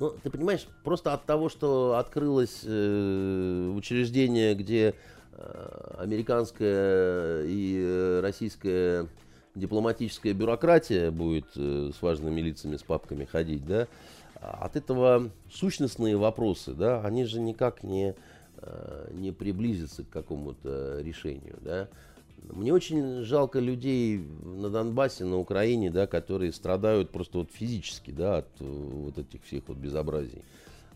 [0.00, 4.94] Ну, ты понимаешь, просто от того, что открылось э, учреждение, где
[5.32, 9.06] э, американская и э, российская
[9.54, 13.86] дипломатическая бюрократия будет э, с важными лицами, с папками ходить, да,
[14.40, 18.14] от этого сущностные вопросы, да, они же никак не, э,
[19.12, 21.88] не приблизятся к какому-то решению, да.
[22.50, 28.38] Мне очень жалко людей на Донбассе, на Украине, да, которые страдают просто вот физически, да,
[28.38, 30.42] от э, вот этих всех вот безобразий.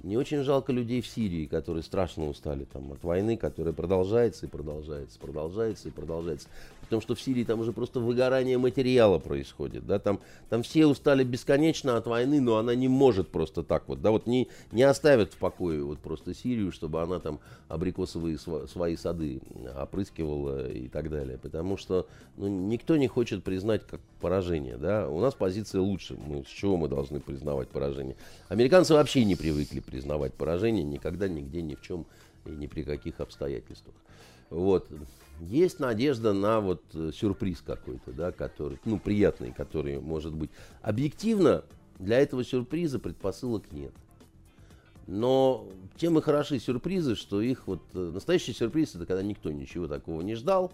[0.02, 4.48] Мне очень жалко людей в Сирии, которые страшно устали там, от войны, которая продолжается и
[4.48, 6.48] продолжается, продолжается и продолжается.
[6.88, 9.86] Потому что в Сирии там уже просто выгорание материала происходит.
[9.86, 9.98] Да?
[9.98, 14.00] Там, там все устали бесконечно от войны, но она не может просто так вот.
[14.00, 14.10] Да?
[14.10, 19.42] Вот не, не оставят в покое вот просто Сирию, чтобы она там абрикосовые свои сады
[19.76, 21.36] опрыскивала и так далее.
[21.36, 22.06] Потому что
[22.38, 24.78] ну, никто не хочет признать как поражение.
[24.78, 25.10] Да?
[25.10, 26.16] У нас позиция лучше.
[26.16, 28.16] Мы, с чего мы должны признавать поражение?
[28.48, 32.06] Американцы вообще не привыкли признавать поражение никогда, нигде, ни в чем
[32.46, 33.94] и ни при каких обстоятельствах.
[34.50, 34.88] Вот.
[35.40, 40.50] Есть надежда на вот э, сюрприз какой-то, да, который, ну, приятный, который может быть.
[40.82, 41.64] Объективно
[41.98, 43.92] для этого сюрприза предпосылок нет.
[45.06, 45.66] Но
[45.96, 47.82] тем и хороши сюрпризы, что их вот...
[47.94, 50.72] Э, настоящий сюрприз это когда никто ничего такого не ждал,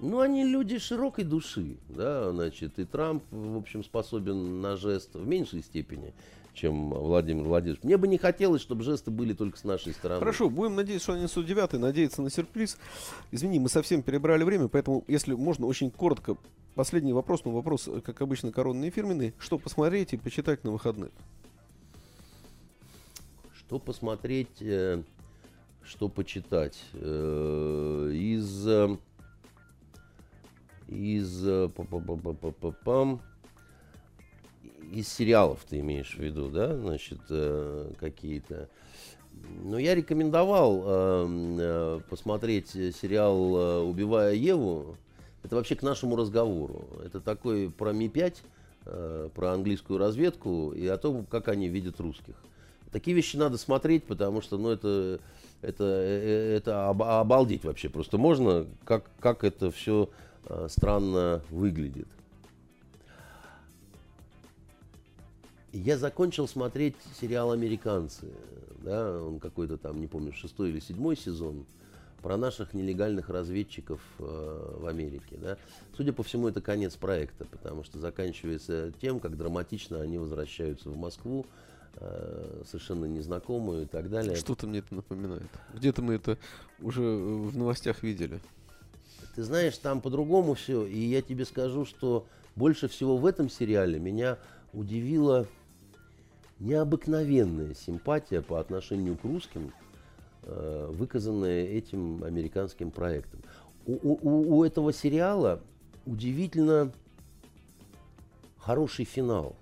[0.00, 5.24] ну, они люди широкой души, да, значит, и Трамп, в общем, способен на жест в
[5.24, 6.12] меньшей степени,
[6.54, 7.82] чем Владимир Владимирович.
[7.82, 10.18] Мне бы не хотелось, чтобы жесты были только с нашей стороны.
[10.18, 12.78] Хорошо, будем надеяться, что они 109 надеяться на сюрприз.
[13.30, 16.36] Извини, мы совсем перебрали время, поэтому, если можно, очень коротко,
[16.74, 19.34] последний вопрос, но вопрос, как обычно, коронный и фирменный.
[19.38, 21.10] Что посмотреть и почитать на выходных?
[23.54, 25.02] Что посмотреть, э,
[25.82, 26.78] что почитать?
[26.92, 28.96] Э, из э,
[30.92, 31.68] из, э,
[34.92, 38.68] из сериалов ты имеешь в виду, да, значит, э, какие-то.
[39.62, 44.96] Ну, я рекомендовал эм, э, посмотреть сериал э, «Убивая Еву».
[45.42, 46.86] Это вообще к нашему разговору.
[47.04, 48.36] Это такой про Ми-5,
[48.86, 52.34] э, про английскую разведку и о том, как они видят русских.
[52.92, 55.18] Такие вещи надо смотреть, потому что, ну, это,
[55.62, 57.88] это, это обалдеть вообще.
[57.88, 60.10] Просто можно, как, как это все
[60.46, 62.08] Э, странно выглядит.
[65.72, 68.28] Я закончил смотреть сериал «Американцы».
[68.82, 71.64] Да, он какой-то там, не помню, шестой или седьмой сезон
[72.20, 75.36] про наших нелегальных разведчиков э, в Америке.
[75.40, 75.56] Да.
[75.96, 80.96] Судя по всему, это конец проекта, потому что заканчивается тем, как драматично они возвращаются в
[80.96, 81.46] Москву,
[81.96, 84.36] э, совершенно незнакомую и так далее.
[84.36, 85.50] Что-то мне это напоминает.
[85.74, 86.38] Где-то мы это
[86.80, 88.40] уже в новостях видели.
[89.34, 90.84] Ты знаешь, там по-другому все.
[90.84, 92.26] И я тебе скажу, что
[92.56, 94.38] больше всего в этом сериале меня
[94.72, 95.46] удивила
[96.62, 99.72] необыкновенная симпатия по отношению к русским
[100.44, 103.40] э, выказанное этим американским проектом.
[103.84, 105.60] У, у, у этого сериала
[106.06, 106.92] удивительно
[108.58, 109.56] хороший финал.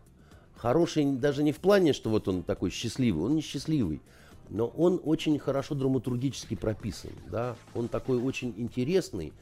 [0.55, 4.03] Хороший даже не в плане, что вот он такой счастливый, он не счастливый,
[4.51, 7.13] но он очень хорошо драматургически прописан.
[7.31, 7.57] Да?
[7.75, 9.33] Он такой очень интересный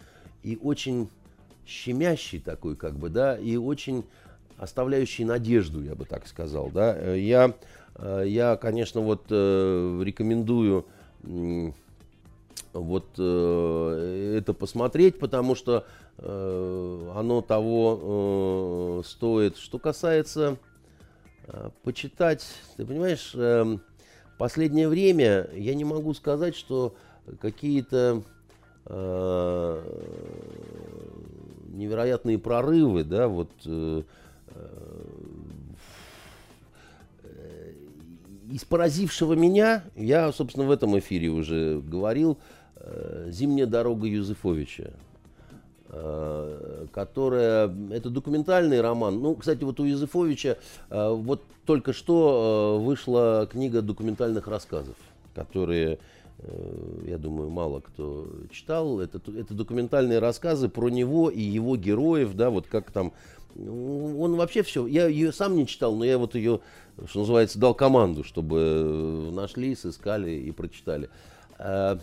[0.44, 1.08] и очень
[1.66, 4.04] щемящий такой, как бы, да, и очень
[4.58, 7.14] оставляющий надежду, я бы так сказал, да.
[7.14, 7.54] Я,
[7.96, 10.86] э, я конечно, вот э, рекомендую
[12.72, 15.86] вот э, это посмотреть, потому что
[16.18, 19.56] э, оно того э, стоит.
[19.56, 20.58] Что касается
[21.46, 23.78] э, почитать, ты понимаешь, э,
[24.38, 26.94] последнее время я не могу сказать, что
[27.40, 28.22] какие-то
[28.86, 29.82] э,
[31.68, 34.02] невероятные прорывы, да, вот э, э,
[38.50, 42.38] из поразившего меня, я, собственно, в этом эфире уже говорил,
[42.76, 44.90] э, «Зимняя дорога Юзефовича»,
[45.90, 49.20] э, которая, это документальный роман.
[49.20, 50.56] Ну, кстати, вот у Юзефовича
[50.90, 54.96] э, вот только что вышла книга документальных рассказов,
[55.34, 55.98] которые
[57.04, 59.00] я думаю, мало кто читал.
[59.00, 63.12] Это, это документальные рассказы про него и его героев, да, вот как там
[63.56, 66.60] он вообще все, я ее сам не читал, но я вот ее,
[67.06, 71.10] что называется, дал команду, чтобы э, нашли, сыскали и прочитали.
[71.58, 71.98] А,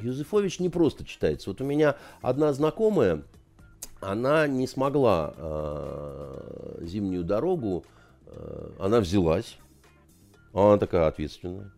[0.00, 1.50] Юзефович не просто читается.
[1.50, 3.22] Вот у меня одна знакомая,
[4.00, 7.84] она не смогла э, зимнюю дорогу,
[8.26, 9.58] э, она взялась,
[10.52, 11.70] она такая ответственная,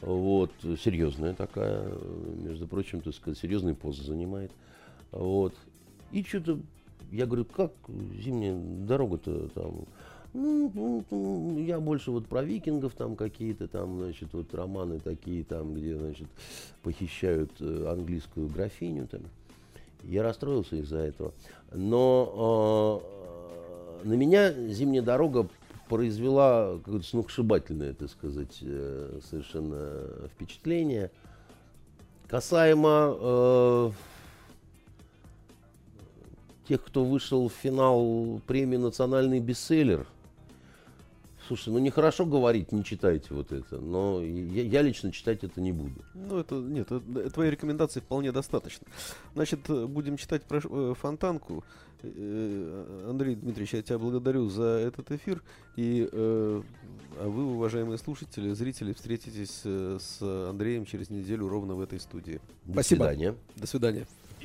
[0.00, 1.92] вот, серьезная такая,
[2.36, 4.52] между прочим, так сказать, серьезный пост занимает,
[5.10, 5.54] вот,
[6.10, 6.60] и что-то
[7.10, 7.72] я говорю, как
[8.22, 9.84] зимняя дорога-то там?
[10.34, 15.42] Ну, ну, ну, я больше вот про викингов там какие-то там, значит, вот романы такие
[15.42, 16.28] там, где, значит,
[16.82, 19.22] похищают э, английскую графиню там.
[20.04, 21.32] Я расстроился из-за этого.
[21.72, 23.02] Но
[24.04, 25.48] э, на меня зимняя дорога
[25.88, 31.10] произвела какое-то сногсшибательное, так сказать, э, совершенно впечатление.
[32.28, 33.90] Касаемо э,
[36.68, 40.06] тех, кто вышел в финал премии «Национальный бестселлер».
[41.46, 45.72] Слушай, ну нехорошо говорить, не читайте вот это, но я, я лично читать это не
[45.72, 46.04] буду.
[46.12, 48.86] Ну, это нет, это, твоей рекомендации вполне достаточно.
[49.34, 51.64] Значит, будем читать про э, фонтанку.
[52.02, 55.42] Э, Андрей Дмитриевич, я тебя благодарю за этот эфир.
[55.76, 56.62] И э,
[57.18, 60.20] а вы, уважаемые слушатели, зрители, встретитесь э, с
[60.50, 62.42] Андреем через неделю ровно в этой студии.
[62.66, 63.04] До Спасибо.
[63.04, 63.34] свидания.
[63.56, 64.06] До свидания.